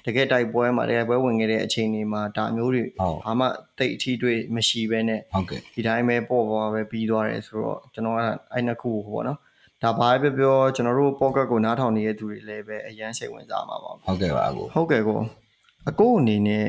[0.06, 3.46] တကယ်တိုက်ပွဲမှာတိုက်ပွဲဝင်ခဲ့တဲ့အချိန်တွေမှာဒါမျိုးတွေဟုတ်ဘာမှ
[3.78, 8.20] တိတ်အထီးတွေ့မရှိဘဲနဲ့ဟုတ်ကဲ့ဒီတိုင်းပဲပေါ့ပါပဲပြီးသွားတယ်ဆိုတော့ကျွန်တော်က
[8.54, 9.40] အဲ့နှစ်ခုကိုပေါ့နော်
[9.84, 15.20] ဒါဘာပဲပြောပြောကျွန်တော်တို့ pocket ကိုနားထောင်နေတဲ့သူတွေလည်းပဲအရန်စိတ်ဝင်စားမှာပါဟုတ်ကဲ့ပါအကိုဟုတ်ကဲ့ကို
[15.90, 16.68] အကိုအနေနဲ့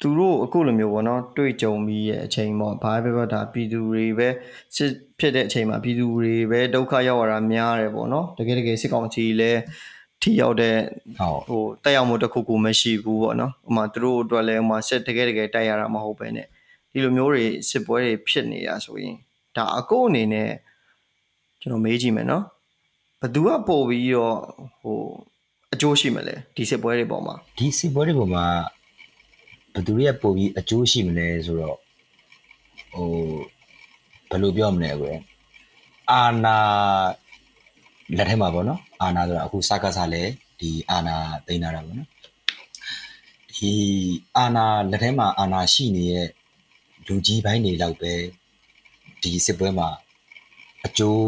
[0.00, 4.28] သူတို့အခုလိုမျိုးပေါ့နော်တွေ့ကြုံပြီးရဲ့အချိန်ပေါ့ဘာပဲပြောဒါပြည်သူတွေပဲ
[4.76, 9.60] စစ်ဖြစ်တဲ့အချိန်မှာပြည်သူတွေပဲဒုက္ခရောက်ရတာများတယ်ပေါ့နော်တကယ်တကယ်စစ်ကောင်စီလည်း
[10.22, 10.76] ထိရောက်တဲ့
[11.18, 16.38] ဟုတ်ဟိုတက်ရောက်မှုတစ်ခုခုမရှိဘူးပေါ့နော်ဥပမာသူတို့အတွက်လည်းဥပမာစစ်တကယ်တကယ်တိုက်ရတာမဟုတ်ပဲね
[16.92, 19.16] ဒီလိုမျိုးတွေစစ်ပွဲတွေဖြစ်နေတာဆိုရင်
[19.56, 20.50] ဒါအကိုအနေနဲ့
[21.60, 22.44] ကျွန်တော်မေးကြည့်မယ်နော်
[23.20, 24.38] ဘယ်သူကပို့ပြီးတော့
[24.82, 24.98] ဟို
[25.74, 28.44] အကျိုးရှိမလဲဒီစစ်ပွဲတွေပေါ်မှာဒီစီပွဲတွေပေါ်မှာ
[29.74, 31.78] ဘယ်သူတွေကပို့ပြီးအကျိုးရှိမလဲဆိုတော့
[32.92, 33.10] ဟို
[34.30, 35.18] ဘယ်လိုပြောမလဲကွယ်
[36.10, 36.56] အာနာ
[38.16, 40.22] လက်ထဲမှာပေါ့နော်အာနာဆိုတာအခုစကားစားလဲ
[40.60, 42.08] ဒီအာနာသိမ်းလာတာပေါ့နော်
[43.56, 43.72] ဒီ
[44.36, 46.28] အာနာလက်ထဲမှာအာနာရှိနေတဲ့
[47.06, 48.12] လူကြီးပိုင်းတွေလောက်ပဲ
[49.22, 49.88] ဒီစစ်ပွဲမှာ
[50.86, 51.22] အကျိုး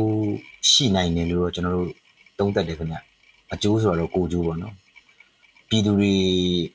[0.71, 1.91] ရှိနိုင်တယ်လို့တော့ကျွန်တော်တို့
[2.39, 2.97] သုံးသပ်တယ်ခင်ဗျ
[3.57, 4.75] အကျိုးဆိုတော့ကိုယ်ကျိုးပေါ့နော်
[5.69, 6.15] ပြည်သူတွေ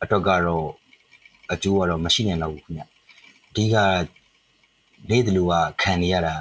[0.02, 0.67] အတွက်ကတော့
[1.54, 2.84] အကျိုးကတော့မရှိနိုင်တော့ဘူးခင်ဗျ
[3.50, 3.76] အဓိက
[5.10, 6.36] လေးတလူကခံနေရတာ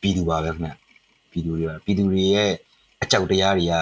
[0.00, 0.70] ပြည်သူပါပဲခင်ဗျ
[1.30, 2.50] ပြည်သူတွေကပြည်သူတွေရဲ့
[3.02, 3.74] အကြောက်တရားတွေက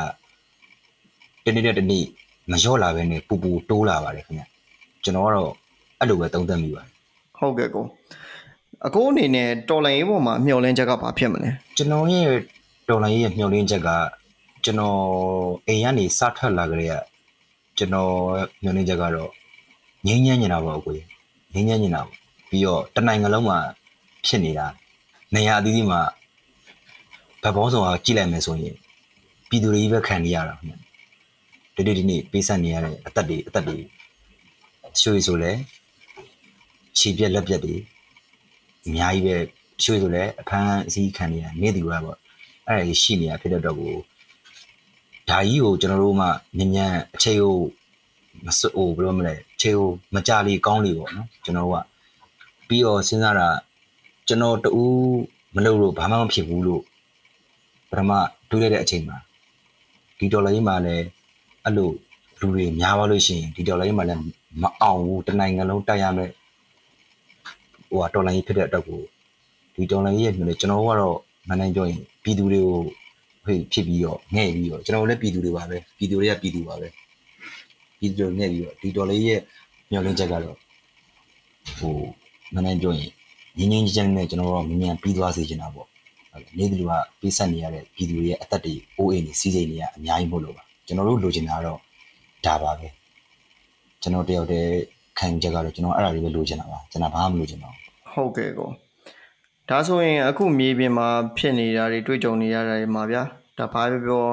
[1.44, 2.04] တနေ့နဲ့တနေ့
[2.50, 4.44] မလျော့လာပဲနဲ့ပူပူတိုးလာပါတယ်ခင်ဗျ
[5.04, 5.52] ကျွန်တော်ကတော့
[5.98, 6.90] အဲ့လိုပဲသုံးသပ်မိပါတယ်
[7.38, 7.84] ဟုတ်ကဲ့ကို
[8.86, 12.26] အကိုအနေနဲ့တော်လိုင်းရေးပေါ်မှာမျှော်လင့်ချက်ကဘာဖြစ်မလဲကျွန်တော်ရဲ့
[12.88, 13.88] ဒေါ်လာရေးရဲ့မျှော်လင့်ချက်က
[14.66, 15.00] ကျွန်တော်
[15.66, 16.94] အိမ်ကနေစထွက်လာကြတဲ့က
[17.78, 18.12] ကျွန်တော်
[18.62, 19.30] မျှော်လင့်ချက်ကတော့
[20.06, 23.58] ငြိမ်းချမ်းနေတာပေါ့အကိုကြီးငြိမ်းချမ်းနေတာပေါ့ပြီးတော့တနိုင်ငံလုံးမှာ
[24.26, 24.66] ဖြစ်နေတာ
[25.34, 26.00] နေရာအသီးသီးမှာ
[27.42, 28.74] ဗတ်ပေါင်းဆောင်ကကြည့်လိုက်မယ်ဆိုရင်
[29.48, 30.74] ပြည်သူတွေကြီးပဲခံနေရတာခင်ဗျ
[31.76, 33.78] ဒီဒီဒီနေ့ပေးဆက်နေရတဲ့အသက်တွေအသက်တွေ
[35.00, 35.52] ရွှေဆိုလဲ
[36.98, 37.74] ခြေပြက်လက်ပြက်တွေ
[38.86, 39.36] အများကြီးပဲ
[39.82, 42.18] ရွှေဆိုလဲအခန်းအစည်းခံနေရနေသူကပေါ့
[42.66, 43.94] အဲ့ဒါကြီးရှိနေတာဖြစ်တဲ့အတွက်ကို
[45.30, 46.26] ဒါကြီးကိုကျွန်တော်တို့မှ
[46.58, 47.56] ညဉ့်ညံ့အချိန်ကို
[48.46, 51.84] မစအိုဘယ်လိုမလဲအချိန်ကိုမကြလေကောင်းလေပေါ့နော်ကျွန်တော်တို့က
[52.68, 53.48] ပြီးတော့စဉ်းစားတာ
[54.28, 54.84] ကျွန်တော်တူ
[55.54, 56.82] မလုပ်လို့ဘာမှမဖြစ်ဘူးလို့
[57.90, 58.10] ပထမ
[58.50, 59.16] တွေးလိုက်တဲ့အချိန်မှာ
[60.18, 61.04] ဒီဒေါ်လာကြီးမှလည်း
[61.64, 61.90] အဲ့လို
[62.40, 64.22] လူတွေများပါလို့ရှိရင်ဒီဒေါ်လာကြီးမှလည်း
[64.62, 66.30] မအောင်ဘူးတနိုင်ငံလုံးတိုက်ရမယ်
[67.88, 69.00] ဟိုကဒေါ်လာကြီးဖြစ်တဲ့အတွက်ကို
[69.74, 72.80] ဒီဒေါ်လာကြီးရဲ့မျိုးလေကျွန်တော်တို့ကတော့မနိုင်ကြရင်ပြည်သူတွေကို
[73.46, 76.88] ဟေ့ဖြစ်ပြီးတော့ငဲ့ပြီးတော့ကျွန်တော်တို့လည်းပြည်သူတွေပါပဲပြည်သူတွေကပြည်သူပါပဲ
[78.00, 79.40] ပြည်သူတွေငဲ့ပြီးတော့ဒီဒေါ်လာကြီးရဲ့
[79.90, 80.56] မျောလင်းချက်ကတော့
[81.78, 81.96] ဟို
[82.54, 83.10] မနိုင်ကြရင်
[83.58, 85.88] ငင်းငင်းချင်းနဲ့ကျွန်တော်တို့မြန်မြန်ပြီးသွားစေချင်တာပေါ့
[86.58, 91.78] နေသူကပေးဆက်နေရတဲ့ပြည်သူတွေရဲ့အသက်တွေအိုးအိမ်တွေစီးစိမ်တွေကအများကြီးမို့လို့ပါကျွန်တော်တို့လိုချင်တာကတော့
[92.46, 92.88] ဒါပါပဲ
[94.02, 94.70] ကျွန်တော်တယောက်တည်း
[95.18, 97.74] ခံချက်ကတော့ကျွန်တော်အဲ့ဒါလေးပဲလိုချင်တာပါကျွန်တော်ဘာမှမလိုချင်တော့
[98.12, 98.68] ဟုတ်ကဲ့ကို
[99.70, 103.22] ဒါဆိုရင်အခုမြေပြင်မှာဖြစ်နေတာတွေတွေ့ကြုံနေရတာတွေမှာဗျာ
[103.58, 104.26] ဒါဘာပဲပြော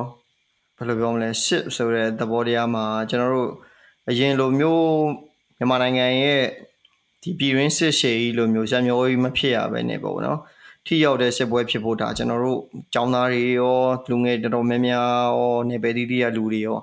[0.77, 3.49] ဘယ်လိုပြောမလဲရှစ်ဆိုတဲ့သဘောတရားမှာကျွန်တော်တို့
[4.09, 4.85] အရင်လိုမျိုး
[5.57, 6.43] မြန်မာနိုင်ငံရဲ့
[7.23, 10.39] ဒီပြည်ရင်းစစ်ရှည်ကြီးလိုမျိုးဇာမျိုးကြီးမဖြစ်ရပဲနေပေါ့နော်
[10.85, 12.59] ထိရောက်တဲ့စစ်ပွဲဖြစ်ဖို့ဒါကျွန်တော်တို့
[12.95, 13.77] ចောင်းသားတွေရော
[14.09, 16.77] လူငယ်တော်တော်များများရောနေပယ်တီးတီးရလူတွေရော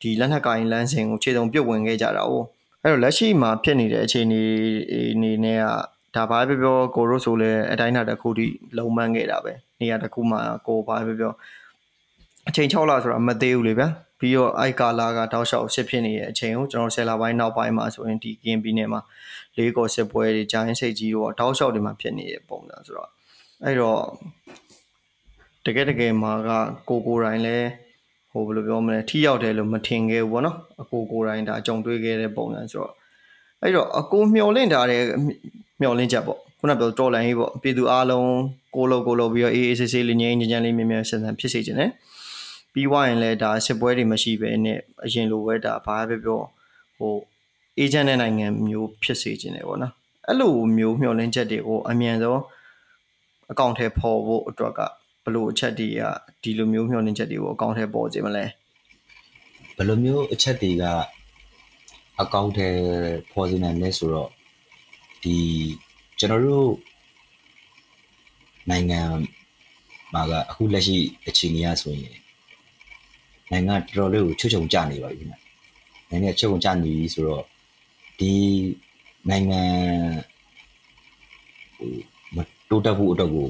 [0.00, 2.32] ဒီလက်နက်ကိုင်လမ်းစဉ်ကိုခြေစုံပြုတ်ဝင်ခဲ့ကြတာ哦
[2.82, 4.42] အဲ့တော့လက်ရှိမှာဖြစ်နေတဲ့အခြေအနေ
[5.12, 8.46] အနေနဲ့က ဒါဘာပဲပြောပြောကိုရိုဆိုလဲအတိုင်းအတာတစ်ခုထိ
[8.78, 11.32] လုံမန်းခဲ့တာပဲနေရာတစ်ခုမှာကိုဘာပဲပြော
[12.48, 13.88] အချိန်6လဆိုတာမသေးဘူးလေဗျာ
[14.18, 19.00] ပြီးတော့အိုက်ကာလာကတောက်လျှောက်စစ်ဖြစ်နေတဲ့အချိန်ကိုကျွန်တော်ဆယ်လပိုင်းနောက်ပိုင်းမှာဆိုရင်ဒီ KMB နဲ့မှာ
[19.56, 23.10] လေးကောစစ်ပွဲတွေဂျိုင်းစိတ်ကြီးတော့တောက်လျှောက်တွေမှာဖြစ်နေတဲ့ပုံစံဆိုတော့
[23.64, 24.00] အဲ့တော့
[25.64, 26.50] တကယ်တကယ်မှာက
[26.88, 27.56] ကိုကိုတိုင်းလဲ
[28.32, 32.92] ဟိုဘယ်လိုပြောမလဲထိရောက်တယ်လို့မထင်ခဲ့ဘူးပေါ့နော်အကိုကိုတိုင်းဒါကြုံတွေ့ခဲ့တဲ့ပုံစံဆိုတော့
[33.62, 35.02] အဲ့တော့အကိုမျောလင့်ထားတဲ့
[35.80, 38.30] မျောလင့်ချက်ပေါ့ခုနပြောတော်လိုင်းကြီးပေါ့ပြည်သူအားလုံး
[38.74, 41.86] ကိုလိုကိုလိုပြီးတော့အေးအေးဆေးဆေးလေးငြိမ်းငြိမ်းချမ်းလေးမြဲမြဲဆန်ဆန်ဖြစ်စေခြင်း ਨੇ
[42.72, 46.40] ပြီးွားရင်လည်းဒါစစ်ပွဲတွေမရှိဘဲနဲ့အရင်လိုပဲဒါဘာပဲပြော
[46.96, 47.14] ဟို
[47.78, 49.92] အေဂျင့်တဲ့နိုင်ငံမျိုးဖြစ်စေခြင်း ਨੇ ပေါ့နော်
[50.28, 52.40] အဲ့လိုမျိုးမျောလင့်ချက်တွေကိုအမြန်ဆုံး
[53.52, 54.80] အကောင့်ထဲပေါ်ဖို့အတွက်က
[55.24, 56.02] ဘလို့အချက်တွေက
[56.42, 58.44] ဒီလိုမျိုးမျောလင့်ချက်တွေကိုအကောင့်ထဲပေါ်စေမလဲ
[59.76, 60.84] ဘယ်လိုမျိုးအချက်တွေက
[62.20, 62.68] အကောင့်ထဲ
[63.32, 64.30] ပေါ်စေနိုင်လဲဆိုတော့
[65.24, 65.38] ဒီ
[66.18, 66.70] ကျွန်တော်တို့
[68.70, 69.00] နိုင်ငံ
[70.12, 70.96] မှာကအခုလက်ရှိ
[71.26, 72.16] အခြေအနေအရဆိုရင်
[73.50, 75.36] နိုင်ငံတော်တော်လေးကိုချွတ်ချုံကြနေပါပြီခင်ဗျ
[76.10, 77.44] နိုင်ငံချုပ်ချုံကြနေပြီဆိုတော့
[78.18, 78.32] ဒီ
[79.30, 79.62] နိုင်ငံ
[81.76, 81.90] ဟို
[82.36, 83.48] မတိုးတက်ဖို့အတွက်ကို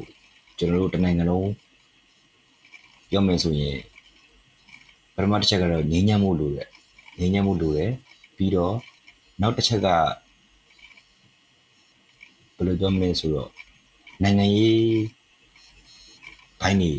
[0.59, 1.51] ကျွန်တော်တို့တနိုင်ငံလုံး
[3.11, 3.79] ပြောမယ်ဆိုရင်
[5.15, 6.69] ပထမတစ်ချက်ကတော့ငြိမ်းချမ်းမှုလိုတယ်
[7.19, 7.91] ငြိမ်းချမ်းမှုလိုတယ်
[8.37, 8.75] ပြီးတော့
[9.41, 9.89] နောက်တစ်ချက်က
[12.57, 13.51] ဘယ်လိုပြောမလဲဆိုတော့
[14.23, 14.83] နိုင်ငံရေး
[16.61, 16.91] ဘိုင်းနေ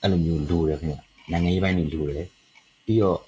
[0.00, 0.96] အဲ့လိုမျိုးလိုတယ်ခင်ဗျ
[1.32, 2.26] နိုင်ငံရေးဘိုင်းနေလိုတယ်
[2.84, 3.20] ပြီးတော့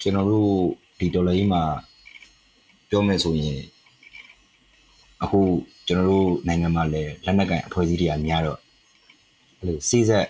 [0.00, 0.52] ကျွန်တော်တို့
[0.98, 1.62] ဒီဒေါ်လာကြီးမှာ
[2.88, 3.58] ပြောမယ်ဆိုရင်
[5.22, 5.40] အခု
[5.86, 8.58] ကျွန်တော်တို့နိုင်ငံမှာလည်းလက်နက်ကိုင်အဖွဲ့အစည်းတွေကများတော့
[9.58, 10.26] အဲ့လိုစီးဆက်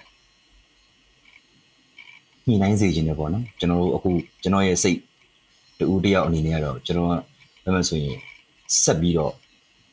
[2.47, 4.11] ညှိနှိုင်းစေခြင်းတယ်ပေါ့နော်ကျွန်တော်တို့အခု
[4.43, 4.99] ကျွန်တော်ရဲ့စိတ်
[5.79, 7.13] တူတယောက်အနေနဲ့ကတော့ကျွန်တော်က
[7.65, 8.19] ဘယ်မှာဆိုရင်
[8.83, 9.35] ဆက်ပြီးတော့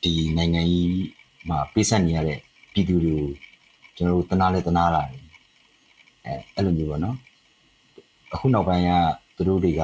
[0.03, 1.05] ဒီနိုင်ငံကြီး
[1.49, 2.39] မှာပြည့်စက်နေရတဲ့
[2.73, 3.29] ပြည်သူတွေကို
[3.95, 5.21] ကျွန်တော်တို့တနာလဲတနာလာတယ်
[6.25, 7.17] အဲအဲ့လိုမျိုးပေါ့နော်
[8.33, 8.89] အခုနောက်ပိုင်းက
[9.35, 9.81] သူတို့တွေက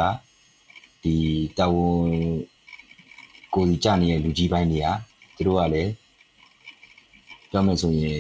[1.04, 1.16] ဒီ
[1.58, 2.10] တာဝန်
[3.54, 4.88] ကိုယ်ကြီးကြနေတဲ့လူကြီးပိုင်းတွေက
[5.36, 5.92] သူတို့ကလည်း
[7.52, 8.20] ပြောမယ်ဆိုရင်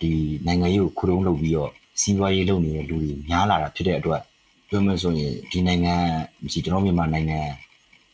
[0.00, 0.10] ဒီ
[0.46, 1.70] နိုင်ငံရေးကိုခုတုံးလုပ်ပြီးတော့
[2.00, 4.22] စီးပွားရေးလုပ်နေတဲ့လူတွေများလာတာဖြစ်တဲ့အတွက်
[4.68, 5.94] ပြောမယ်ဆိုရင်ဒီနိုင်ငံ
[6.42, 7.40] မရှိကျွန်တော်မြန်မာနိုင်ငံ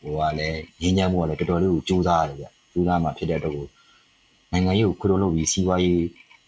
[0.05, 3.67] ဟိုကလည်းငြင်းချမ်းမှုကလည်းတော်တော်လေးကိုစူးစမ်းရတယ်ဗျစူးစမ်းမှဖြစ်တဲ့အတွက်ကို
[4.51, 6.03] နိုင်ငံရေးကိုခုတုံးလုပ်ပြီးစီးပွားရေး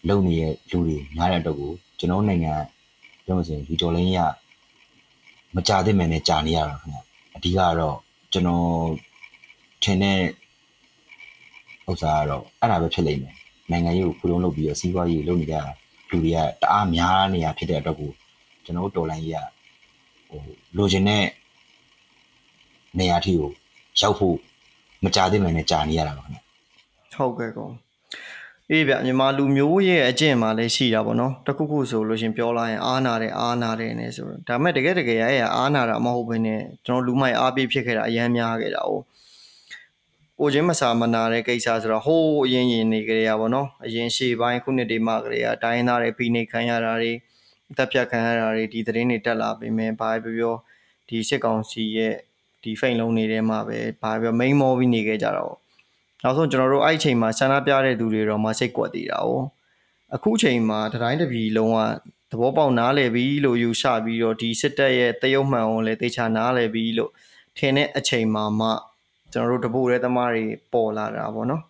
[0.08, 2.52] လုပ်နေတဲ့လူတွေများတဲ့အတွက်ကိုကျွန်တော်နိုင်ငံ
[3.24, 4.18] ပြောမယ်ဆိုရင်ဒီတော်လိုင်းရ
[5.54, 6.98] မကြသင့်မယ်နဲ့ကြာနေရတာခင်ဗျ
[7.36, 7.96] အဓိကတော့
[8.32, 8.66] ကျွန်တော်
[9.82, 10.20] ထင်တဲ့
[11.90, 13.34] ဥစ္စာကတော့အဲ့ဒါပဲဖြစ်လိမ့်မယ်
[13.70, 15.56] နိုင်ငံရေးကိုခုလုံးလုပ်ပြီးတော့စီးပွားရေးလုပ်နေကြ
[16.10, 18.10] လူတွေကတအားများနေရဖြစ်တဲ့အတွက်ကို
[18.64, 19.38] ကျွန်တော်တို့တော်လိုင်းကြီးက
[20.28, 20.40] ဟို
[20.76, 21.24] လိုချင်တဲ့
[22.98, 23.50] နေရာထိကို
[24.00, 24.36] ရောက်ဖို့
[25.04, 26.40] မကြသေးမယ်နဲ့ကြာနေရတာပါခင်ဗျ
[27.14, 27.68] ဟုတ်ကဲ့ကော
[28.70, 38.92] အေးဗျမြန်မာလူမျိုးရဲ့အကျင့်မှာလည်းရှိတာပေါ့နော်တခုခုဆိုလို့ရှင်ပြောလိုက်ရင်အားနာတယ်အားနာတယ်နဲ့ဆိုတော့ဒါပေမဲ့တကယ်တကယ်ရဲ့အားနာတာမဟုတ်ဘဲနဲ့ကျွန်တော်လူမိုက်အားပေးဖြစ်ခဲ့တာအများများခဲ့တာ哦
[40.40, 47.12] ကိုချင်းမစာမနာတဲ့ကိစ္စဆိုတော့ဟိုးအရင်ရင်နေကြရပါတော့အရင်ရှေ့ပိုင်းခုနှစ်တွေမှကြရတိုင်းသားတွေဖိနေခံရတာတွေ
[47.76, 50.56] တက်ပြတ်ခံရတာတွေဒီသတင်းတွေတက်လာပြီမယ်ဘာပဲပြော
[51.08, 52.14] ဒီစစ်ကောင်စီရဲ့
[52.62, 55.54] ဒီဖိန်လုံးတွေထဲမှာပဲဘာပဲပြောမိန်မောပြီးနေခဲ့ကြတော့
[56.22, 59.30] နောက်ဆုံးကျွန်တော်တို့အဲ့အချိန်မှာဆန္ဒပြတဲ့သူတွေတော့မစိတ်ကွက်သေးတာ哦
[60.14, 61.80] အခုချိန်မှာတတိုင်းတပြည်လုံးက
[62.30, 67.12] သဘောပေါက်နားလည်ပြီလို့ယူဆပြီးတော့ဒီစစ်တပ်ရဲ့တရုတ်မှန်အောင်လည်းတေချာနားလည်ပြီလို့
[67.58, 68.68] ထင်တဲ့အချိန်မှာမှ
[69.32, 71.62] ကျွန်တော်တို့တပုတ်ရဲသမားတွေပေါ်လာတာပေါ့နော်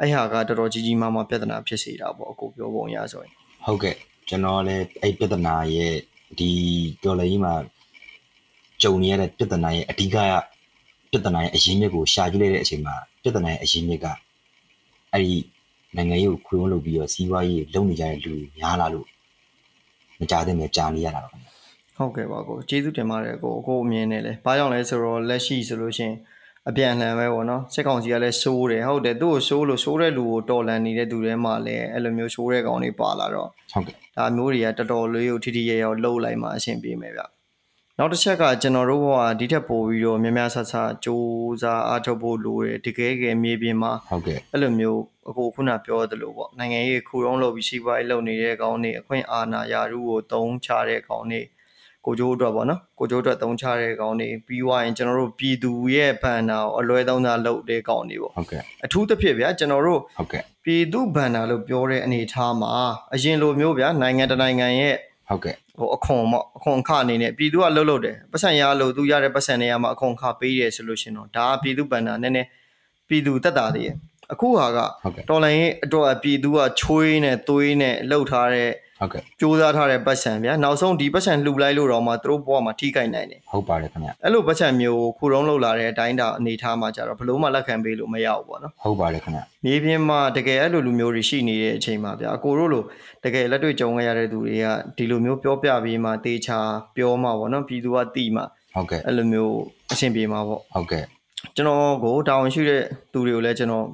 [0.00, 3.32] အဲ့ဟာကတော်တော်ကြီးကြီးမားမားပြဿနာဖြစ်စေတာပေါ့အကိုပြောပုံရဆိုရင်
[3.66, 3.96] ဟုတ်ကဲ့
[4.28, 5.94] ကျွန်တော်လည်းအဲ့ပြဿနာရဲ့
[6.38, 6.50] ဒီ
[7.04, 7.54] တော်လိုင်းကြီးမှာ
[8.82, 10.16] ကြုံနေရတဲ့ပြဿနာရဲ့အဓိက
[11.10, 14.06] ပြဿနာရဲ့အရင်းမြစ်ကိုရှာကြည့်လိုက်တဲ့အချိန်မှာပြဿနာရဲ့အရင်းမြစ်က
[15.12, 15.36] အဲ့ဒီ
[15.96, 19.06] နိုင်ငံရေးကိုခွေးဝန်းလုပ်ပြီးတော့စီးပွားရေးလုပ်နေကြတဲ့လူတွေများလာလို့
[20.20, 21.48] မကြတဲ့မဲ့ကြာနေရတာပါခင်ဗျ
[21.96, 26.16] ဟုတ်ကဲ့ပါကိုကျေးဇူးတင်ပါတယ်ကိုကိုအမြင်နဲ့လဲဘာကြောင့်လဲဆိုတော့လက်ရှိဆိုလို့ရှိရင်
[26.68, 37.22] အပြန်အလှန်ပဲပေါ့နော်စစ်ကောင်စီကလည်းစိုးတယ်ဟုတ်တယ်သူ့ကိုစိုးလို့စိုးတဲ့လူကိုတော်လန်နေတဲ့သူတွေမှလည်းအဲ့လိုမျိုးစိုးတဲ့ကောင်တွေပါလာတော့ဟုတ်ကဲ့ဒါမျိုးတွေကတော်တော်လေးကိုထိထိရရလှုပ်လိုက်မှအဆင်ပြေမယ်ဗျ
[38.00, 40.74] နောက်တစ်ချက်ကကျွန်တော်တို့ကဒီထက်ပိုပြီးတော့များများဆဆ
[41.04, 51.40] စူးစားအားထုတ်ဖို့လိုတယ်တကယ်ကယ်မြေပြင်မှာဟုတ်ကဲ့အဲ့လိုမျိုးအခုခုနပြောသလိုပေါ့နိုင်ငံရေးခူတုံးလုပ်ပြီးရှိပွားရေးလုပ်နေတဲ့ကောင်တွေအခွင့်အာဏာရာထူးကိုတုံးချတဲ့ကောင်တွေ
[52.04, 62.72] ကိုကျိုးအတွက်ပေါ့နော်ကိုကျိုးအတွက်တုံးချတဲ့ကောင်တွေပြီးွားရင်ကျွန်တော်တို့ပြည်သူရဲ့ဘန်နာကိုအလွဲသုံးစားလုပ်တဲ့ကောင်တွေပေါ့ဟုတ်ကဲ့အထူးသဖြင့်ဗျာကျွန်တော်တို့ဟုတ်ကဲ့ပြည်သူဘန်နာလို့ပြောတဲ့အနေအထားမှာ
[63.14, 64.94] အရင်လိုမျိုးဗျာနိုင်ငံတနိုင်ငံရဲ့
[65.28, 72.48] ဟုတ်ကဲ့ဟိုအခွန်ပေါ့အခွန်ခအနေနဲ့ပြည်သူကလှုပ်လှုပ်တယ်ပတ်စံရလို့သူရတဲ့ပတ်စံတွေကမှအခွန်ခပေးတယ်ဆိုလို့ရှင်တော့ဒါကပြည်သူဘန်နာနည်းနည်း
[73.08, 73.94] ပြည်သူတက်တာတွေရဲ့
[74.32, 78.70] အခုဟာကဟုတ်ကဲ့တော်လိုင်းရဲ့အတွက်ပြည်သူကချွေးနဲ့သွေးနဲ့လှုပ်ထားတဲ့
[79.00, 92.84] ဟုတ်ကဲ့စူးစမ်းထားတဲ့ပတ်စံဗျာနောက်ဆုံးဒီပတ်စံလှူလိုက်လို့တော့မှသူတို့ဘဝမှာထိခိုက်နိုင်တယ်ဟုတ်ပါတယ်ခင်ဗျအဲ့လိုပတ်စံမျိုးကိုခုတုံးလှုပ်လာတဲ့အတိုင်းတာအနေထားမှာကြတော့ဘလို့မှလက်ခံပေးလို့မရဘူးပေါ့နော်ဟုတ်ပါတယ်ခင်ဗျမြေပြင်မှာတကယ်အဲ့လိုလူမျိုးတွေရှိနေတဲ့အချိန်မှာဗျာအကိုတို့လို
[93.24, 96.58] တကယ်လက်တွေ့ကြုံခဲ့ရတဲ့သူတွေကဒီလိုမျိုးပြောပြပြီးမှတေချာ
[96.96, 98.42] ပြောမှပေါ့နော်ပြည်သူကတိမှ
[98.74, 99.54] ဟုတ်ကဲ့အဲ့လိုမျိုး
[99.92, 101.04] အဆင်ပြေမှာပေါ့ဟုတ်ကဲ့
[101.56, 102.82] ကျွန်တော်ကိုတာဝန်ရှိတဲ့
[103.12, 103.86] သူတွေကိုလည်းကျွန်တော်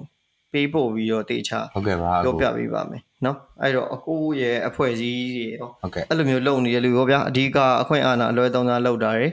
[0.54, 9.28] ပေးပို့ပြီးတော့တေချာဟုတ်ကဲ့ပါအပြောကိုပြပေးပါမယ်နော်အဲ့တော့အကိုရဲ့အဖွဲ့အစည်းတွေရောဟုတ်ကဲ့အဲ့လိုမျိုးလုပ်နေတဲ့လူရောဗျာအဓိကအခွင့်အာဏာအလွဲသုံးစားလုပ်တာတွေ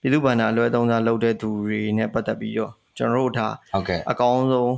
[0.00, 4.72] ပြည်သူ့ဘဏ္ဍာအလွဲသုံးစားလုပ်တဲ့သူတွေနဲ့ပတ်သက်ပြီးတော့ကျွန်တော်တို့ဒါဟုတ်ကဲ့အကောင်းဆုံး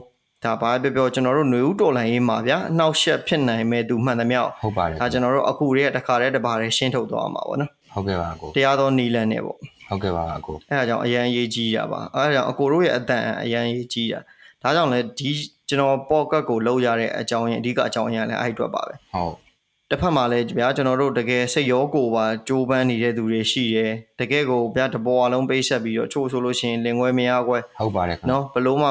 [0.44, 14.20] ဒါဘာပဲပြောပြောကျွန်တော်တို့ຫນွေဦးတော်လိုင်းရေးမှာဗျာအနှောက်အယှက်ဖြစ်နိုင်မဲ့သူမှန်သမျှကိုဟုတ်ပါတယ်ဒါကျွန်တော်တို့အခုတည်းကတစ်ခါတည်းတစ်ပါးတည်းရှင်းထုတ်သွားမှာပေါ့နော်ဟုတ်ကဲ့ပါအကိုတရားတော်နီလန်နဲ့ပေါ့ဟုတ်ကဲ့ပါအကိုအဲဒါကြောင့်အရန်ရေးကြီးတာပါအဲဒါကြောင့်အကိုတို့ရဲ့အတန်အရန်ရေးကြီးတာ
[14.62, 15.30] ဒါကြောင့်လည်းဒီ
[15.68, 19.34] ကျွန်တော်ပေါ့ကတ်ကိုလောက်ရတဲ့အကြောင်းရင်းအဓိကအကြောင်းရင်းကလည်းအဲ့ဒီအတွက်ပါပဲဟုတ်
[19.90, 28.88] တစ်ဖက်မှာလည်းဗျာကျွန်တော်တို့တကယ်စိတ်ရောကိုယ်ပါကြိုးပမ်းနေတဲ့သူတွေရှိတယ်တကယ်ကိုဗျာတဘောအလုံးပိတ်ဆက်ပြီးတော့ချို့ဆိုလို့ရှိရင်လင်ခွဲမရခွဲဟုတ်ပါတယ်ခင်ဗျနော်ဘလို့မှ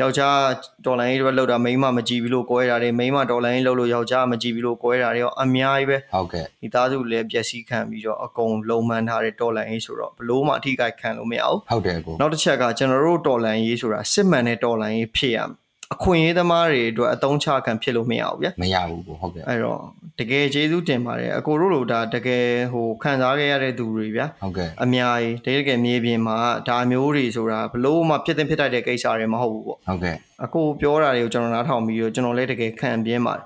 [0.00, 0.38] ယောက်ျား
[0.86, 19.80] ဒေါ်လာရေးတွေလောက်တာမိန်းမမကြည့်ဘူးလို့ကွဲတာတွေမိန်းမဒေါ်လာရေးလောက်လို့ယောက်ျားမကြည့်ဘူးလို့ကွဲတာတွေရောအများကြီးပဲဟုတ်ကဲ့မိသားစုလည်းပျက်စီးခံပြီးတော့အကုန်လုံမှန်ထားတဲ့ဒေါ်လာရေးဆိုတော့ဘလို့မှအထိကိုက်ခံလို့မရဘူးဟုတ်တယ်ကိုနောက်တစ်ချက်ကကျွန်တော်တို့တော်လန်ရေးဆိုတာစစ်မှန်တဲ့တော်လန်ရေးဖြစ်ရမယ် အခွင့်အရေးသမားတွေအတွက်အတုံးချခံဖြစ်လို့မရဘူးဗျာမရဘူးကိုဟုတ်ကဲ့အဲ့တော့
[20.18, 26.36] တကယ်ကျေးဇူးတင်ပါတယ်အကိုတို့လိုဒါတကယ်ဟိုခံစားခဲ့ရတဲ့သူတွေဗျာဟုတ်ကဲ့အများကြီးတကယ်မြေပြင်မှာ
[26.68, 33.44] ဒါမျိုးတွေဆိုတာဘလို့မှဖြစ်တဲ့ဖြစ်တတ်တဲ့ကိစ္စတွေမဟုတ်ဘူးပေါ့ဟုတ်ကဲ့အကိုပြောတာတွေကိုကျွန်တော်နားထောင်ပြီးတော့ကျွန်တော်လည်းတကယ်ခံပြင်းပါတယ်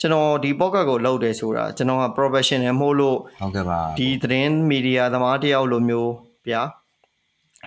[0.00, 6.12] ကျွန်တော်ဒီ podcast ကိုလုပ်တယ်ဆိုတာကျွန်တော်က professional မဟုတ်လို့ဟုတ်ကဲ့ပါဒီသတင်းမီဒီယာသမားတယောက်လိုမျိုး
[6.48, 6.62] ဗျာ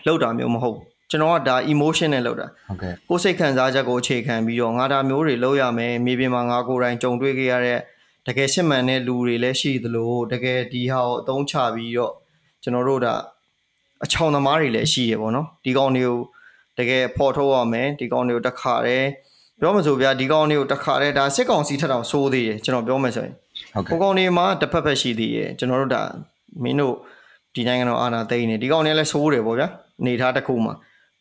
[0.06, 7.80] လောက်တာမျိုးမဟုတ်ဘူး ကျွန်တော်ကဒါ emotion နဲ့လောက်တာဟုတ်ကဲ့ကိုယ်စိတ်ခံစားချက်ကိုအခြေခံပြီးတော့ငါဒါမျိုးတွေလုပ်ရမယ်မြေပြင်မှာငါကိုယ်တိုင်ကြုံတွေ့ခဲ့ရတဲ့
[8.28, 12.14] တကယ်ရှင်းမှန်တဲ့လူတွေလည်းရှိသလိုတကယ်ဒီဟာကိုအသုံးချပြီးတော့
[12.64, 13.16] ကျွန်တော်တို့ဒါ
[14.04, 16.18] အချောင်သမားတွေလည်းရှိရပေါ့နော်ဒီကောင်တွေကို
[16.80, 19.08] တကယ်ဖော်ထုတ်ရမယ်ဒီကောင်တွေကိုတစ်ခါတည်း
[19.60, 23.34] ပြောမစို့ဗျာဒီကောင်တွေကိုတစ်ခါတည်းဒါစစ်ကောင်စီထက်တောင်စိုးသေးတယ်ကျွန်တော်ပြောမယ်ဆိုရင်
[23.74, 26.04] ဟုတ်ကဲ့ကိုကောင်တွေမှာတစ်ဖက်ဖက်ရှိသေးရဲ့ကျွန်တော်တို့ဒါ
[26.64, 26.96] မင်းတို့
[27.56, 29.68] ဒီနိုင်ငံတော်အာဏာသိမ်းနေဒီကောင်တွေလည်းစိုးတယ်ပေါ့ဗျာ
[30.02, 30.74] အနေထားတစ်ခုမှာ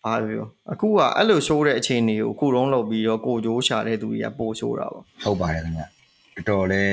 [0.05, 6.91] ဘာပဲပြောအခုကအဲ့လိုစိုးတဲ့အခြေအနေကိုအခုတုံးလုပ်ပြီးတော့ကိုကြိုးရှာတဲ့သူတွေကပိုစိုးတာပေါ့ဟုတ်ပါတယ်ခင်ဗျတော်တော်လေး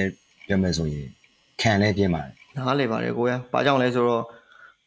[0.47, 1.07] ပြောမယ်ဆိုရင်
[1.61, 4.23] ခံလဲပြင်းပါတယ်နားလေပါတယ်ကိုရဘာကြောင့်လဲဆိုတော့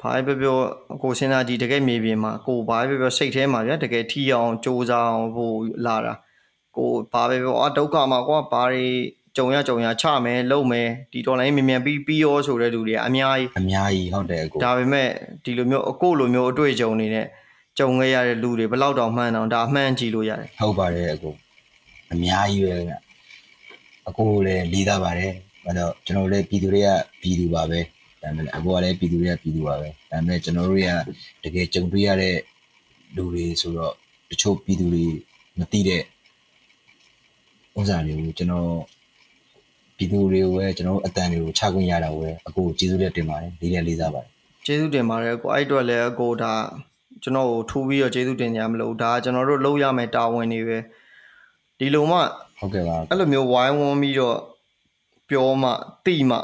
[0.00, 0.56] ဘာပဲပြော
[0.88, 5.52] ပြောကိုစဉ်းစားကြည့်တကယ်မြေပြင်မှာကိုဘာပဲပြောပြောစိတ်ထဲမှာဗျာတကယ်ထီအောင်စူးစမ်းအောင်ဟို
[5.86, 6.14] လာတာ
[6.76, 8.86] ကိုဘာပဲပြောအာဒုက္ခမှာကွာဘာတွေ
[9.36, 15.08] ကြုံရကြုံရချမယ်လုံမယ်ဒီတော်လိုင်းမြန်မြန်ပြီးပြီးရောဆိုတဲ့လူတွေကအများကြီးအများကြီးဟုတ်တယ်ကိုဒါပေမဲ့
[15.44, 17.26] ဒီလိုမျိုးအကိုလိုမျိုးအတွေ့အကြုံတွေနဲ့
[17.78, 21.34] ကြုံခဲ့ရတဲ့လူတွေဘယ်လောက်တောင်မှန်းအောင်ဒါအမှန်ကြည့်လို့ရတယ်ဟုတ်ပါတယ်အကို
[22.12, 22.96] အများကြီးပဲခင်ဗျ
[24.08, 25.32] အကိုလည်းလေးသားပါတယ်
[25.64, 26.88] အဲ့တော့ကျွန်တော်လည်းပြည်သူတွေက
[27.20, 27.80] ပြည်သူပါပဲ
[28.22, 30.88] ဒါပေမဲ့အကိုကလည်းပြည်သူတွေကပြည်သူပါပဲဒါပေမဲ့ကျွန်တော်တို့က
[31.44, 32.36] တကယ်ကြုံတွေ့ရတဲ့
[33.16, 33.94] လူတွေဆိုတော့
[34.30, 35.04] တချို့ပြည်သူတွေ
[35.58, 36.02] မသိတဲ့
[37.78, 38.70] ဥစ္စာတွေကိုကျွန်တော်
[39.96, 44.30] ပြည်သူတွေကိုပဲကျွန်တော်တို့အတန်တွေကိုချခွင့်ရတာကိုပဲအကိုကျေးဇူးလက်တင်ပါတယ်လေးလက်လေးစားပါတယ်
[44.66, 46.52] ကျေးဇူးတင်ပါတယ်အကိုအဲ့အတွက်လည်းအကိုဒါ
[47.22, 50.78] ကျွန်တော်ကိုထူးပြီးတော့ကျေးဇူးတင်ကြမလို့ဒါကျွန်တော်တို့လုပ်ရမယ့်တာဝန်တွေပဲ
[51.78, 52.18] ဒီလိုမှ
[52.60, 54.38] ဟုတ်ကဲ့ပါအဲ့လိုမျိုးဝိုင်းဝန်းပြီးတော့
[55.28, 55.70] ပြောမှ
[56.06, 56.38] တိမှ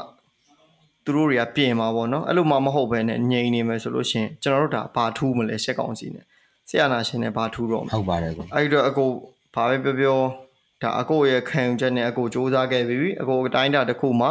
[1.05, 6.25] သူတို့တွေကပြင်မှာပေါ့နော်အဲ့လိုမှမဟုတ်ဘဲနဲ့ငြိမ်နေမယ်ဆိုလို့ရှိရင်ကျွန်တော်တို့ဒါဘာထူးမလဲစက်ကောင်စီနဲ့
[6.69, 9.09] ဆရာနာရှင်နဲ့ဘာထူးတော့မလဲဟုတ်ပါတယ်ကိုအဲ့ဒီတော့အကို
[9.55, 10.19] ဘာပဲပြောပြော
[10.81, 14.29] ဒါအကိုရဲ့ခံယူချက်နဲ့အကိုစူးစမ်းခဲ့ပြီအကိုအတိုင်းတာတစ်ခုမှာ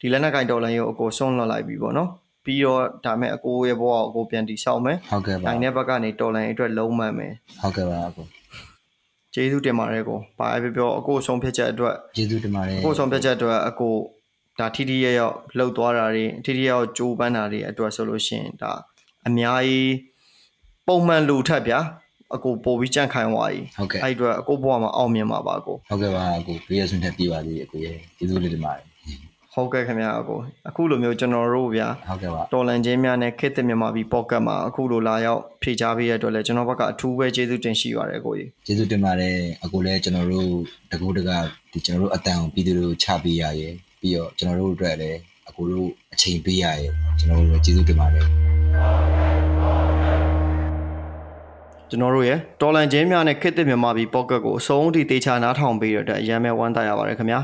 [0.00, 2.10] ဒီလက်နက်ကင်ဒေါ်လာကိုအကိုဆွန့်လွတ်လိုက်ပြီပေါ့နော်
[2.44, 7.32] ပြီးတော့ဒါမဲ့အကိုရဲ့ဘဝကိုအကိုပြန်တည်ဆောက်မယ်ဟုတ်ကဲ့ပါနိုင်တဲ့ဘက်ကနေဒေါ်လာအတွက်လုံးမှန်မယ်
[7.62, 8.26] ဟုတ်ကဲ့ပါအကို
[9.34, 13.94] ကျေးဇူးတင်ပါတယ်ကိုဘာပဲပြောပြောအကိုဆုံးဖြတ်ချက်အတွက်ကျေးဇူးတင်ပါတယ်အကိုဆုံးဖြတ်ချက်အတွက်အကို
[14.58, 18.72] ဒါထီထီရဲ့ရောက်လှုပ်သွားတာတွေထီထီရဲ့ရောက်ကြိုးပမ်းတာတွေအတွက်ဆိုလို့ရှိရင်ဒါ
[19.26, 19.92] အများကြီး
[20.86, 21.80] ပုံမှန်လူထက်ဗျာ
[22.34, 28.84] အကိုပို့ပြီးကြန့်ခိုင်သွားပြီဟုတ်ကဲ့အဲ့ဒီအတွက်အကိုဘဝမှာအောင်မြင်ပါပါအကိုဟုတ်ကဲ့ပါအကိုပြည့်ရဆွန်းတဲ့ပြပါသေးအကိုရဲ့ကျေးဇူးလေးတင်ပါတယ်
[29.54, 30.38] ဟုတ်ကဲ့ခင်ဗျာအကို
[30.68, 40.48] အခုလိုမျိုးကျွန်တော်တို့ဗျာဟုတ်ကဲ့ပါတော်လန်ချင်းများနဲ့ခေတ်သစ်မြန်မာပြည်ပေါ့ကတ်မှာအခုလိုလာရောက်ဖြေချပေးရတဲ့အတွက်လည်းကျွန်တော်ဘက်ကအထူးပဲကျေးဇူးတင်ရှိပါတယ်အကိုကြီးကျေးဇူးတင်ပါတယ်အကိုလည်းကျွန်တော်တို့
[40.92, 41.30] တကူတက
[41.72, 48.26] ဒီကျွန်တော်တို့အတန်ကိုပြည်သူတွေကိုချပေးရရယ်ပြီးတော့ကျွန်တော်တို့အတွက်လည်းအကိုတို့အချိန်ပေးရရယ်ကျွန်တော်တို့လည်းကျေးဇူးတင်ပါတယ်
[51.90, 57.40] ကျွန်တော်တို့ရဲ့တော်လန်ချင်းများနဲ့ခေတ်သစ်မြန်မာပြည်ပေါ့ကတ်ကိုအဆုံးထိတေချာနားထောင်ပေးရတဲ့အရန်မဲ့ဝမ်းသာရပါတယ်ခင်ဗျာ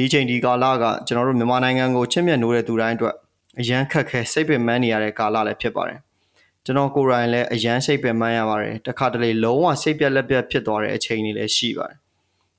[0.00, 3.14] ဒီချိန်ဒီကာလကကျွန်တော်တို့မြန်မာနိုင်ငံကိုချစ်မြတ်နိုးတဲ့သူတိုင်းအတွက်
[3.60, 6.00] အရန်ခက်ခဲစိတ်ပင်ပန်းနေရတဲ့ကာလလည်းဖြစ်ပါတယ်
[6.64, 11.98] ကျွန်တော်ကိုယ်တိုင်လည်းအရန်စိတ်ပင်ပန်းရပါတယ်တခါတလေလုံးဝစိတ်ပြက်လက်ပြက်ဖြစ်သွားတဲ့အချိန်တွေလည်းရှိပါတယ်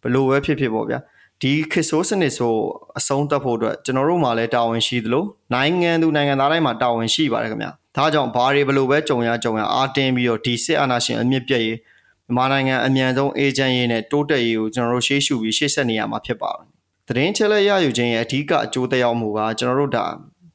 [0.03, 0.99] ဘလို့ပဲဖြစ်ဖြစ်ပေါ့ဗျာ
[1.41, 2.55] ဒီခစ်ဆိုးစနစ်ဆို
[2.97, 11.77] အဆုံးသတ်ဖို့အတွက်ကျွန်တော်တို့မှာလည်းတာဝန်ရှိသလိုနိုင်ငံသူနိုင်ငံသားတိုင်းမှာတာဝန်ရှိပါတယ်ခင်ဗျာဒါကြောင့်ဘာတွေဘလို့ပဲကြုံရကြုံရအားတင်းပြီးတော့ဒီစစ်အာဏာရှင်အမြင့်ပြည့်ရေး
[12.25, 16.68] မြန်မာနိုင်ငံအမြန်ဆုံးအေဂျင့်ရေးနဲ့တိုးတက်ရေးကိုကျွန်တော်တို့ရှေ့ရှုပြီးရှေ့ဆက်နေရမှာဖြစ်ပါတယ်
[17.08, 20.06] သတင်းချက်လက်ရယူခြင်းရဲ့အဓိကအကျိုးသက်ရောက်မှုကကျွန်တော်တို့ဒါ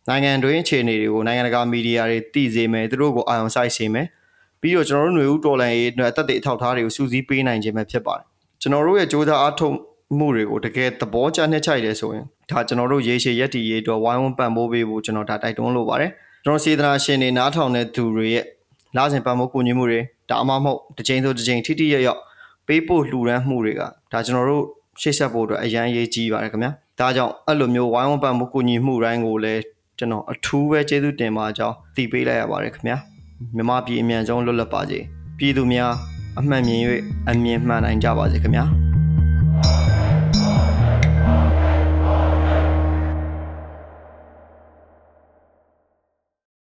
[0.08, 4.08] နိုင်ငံတွင်းအခြေအနေတွေကိုနိုင်ငံတကာမီဒီယာတွေသိစေမယ်သူတို့ကိုအာရုံစိုက်စေမယ်
[4.62, 8.26] ပြီးတော့ကျွန်တော်တို့ຫນွေဦးတော်လန်ရေးအတွက်အသက်တွေအထောက်အထားတွေကိုစူးစီးပေးနိုင်ခြင်းပဲဖြစ်ပါတယ်
[8.62, 9.76] ကျွန်တော်တို့ရဲ့စ조사အားထုတ်
[10.18, 16.12] မှုတွေကိုတကယ်သဘောကျနှစ်ချိုက်တယ်ဆိုရင်ဒါကျွန်တော်တို့ရေရှည်ရက်တည်ရေးအတွက်ဝိုင်းဝန်းပံ့ပိုးပေးဖို့ကျွန်တော်ဒါတိုက်တွန်းလိုပါတယ်
[16.44, 18.46] ကျွန်တော်စေတနာရှင်တွေနားထောင်တဲ့သူတွေရဲ့
[18.98, 22.22] လာစဉ်ပံ့ပိုးကူညီမှုတွေဒါအမှမဟုတ်တစ်ချိန်ဆိုတစ်ချိန်ထိထိရရောက်
[22.68, 23.82] ပေးဖို့လှူဒန်းမှုတွေက
[24.12, 24.66] ဒါကျွန်တော်တို့
[25.01, 26.71] ရှေ့ဆက်ဖို့အတွက်အရန်ရေးကြီးပါတယ်ခင်ဗျာ
[27.01, 29.63] ဒါကြောင့်အဲ့လိုမျိုးဝိုင်းဝန်းပံ့ပိုးကူညီမှုတိုင်းကိုလည်း
[29.99, 32.97] ကျွန်တော်အထူးပဲကျေးဇူးတင်ပါကြောင်းတည်ပေးလိုက်ရပါတယ်ခင်ဗျာ
[33.57, 34.99] မြမပြည်အမြန်ဆုံးလွတ်လပ်ပါစေ
[35.39, 35.93] ပြည်သူများ
[36.39, 36.81] အမှန်မြင်၍
[37.31, 38.65] အမြင်မှန်နိုင်ကြပါစေခင်ဗျာ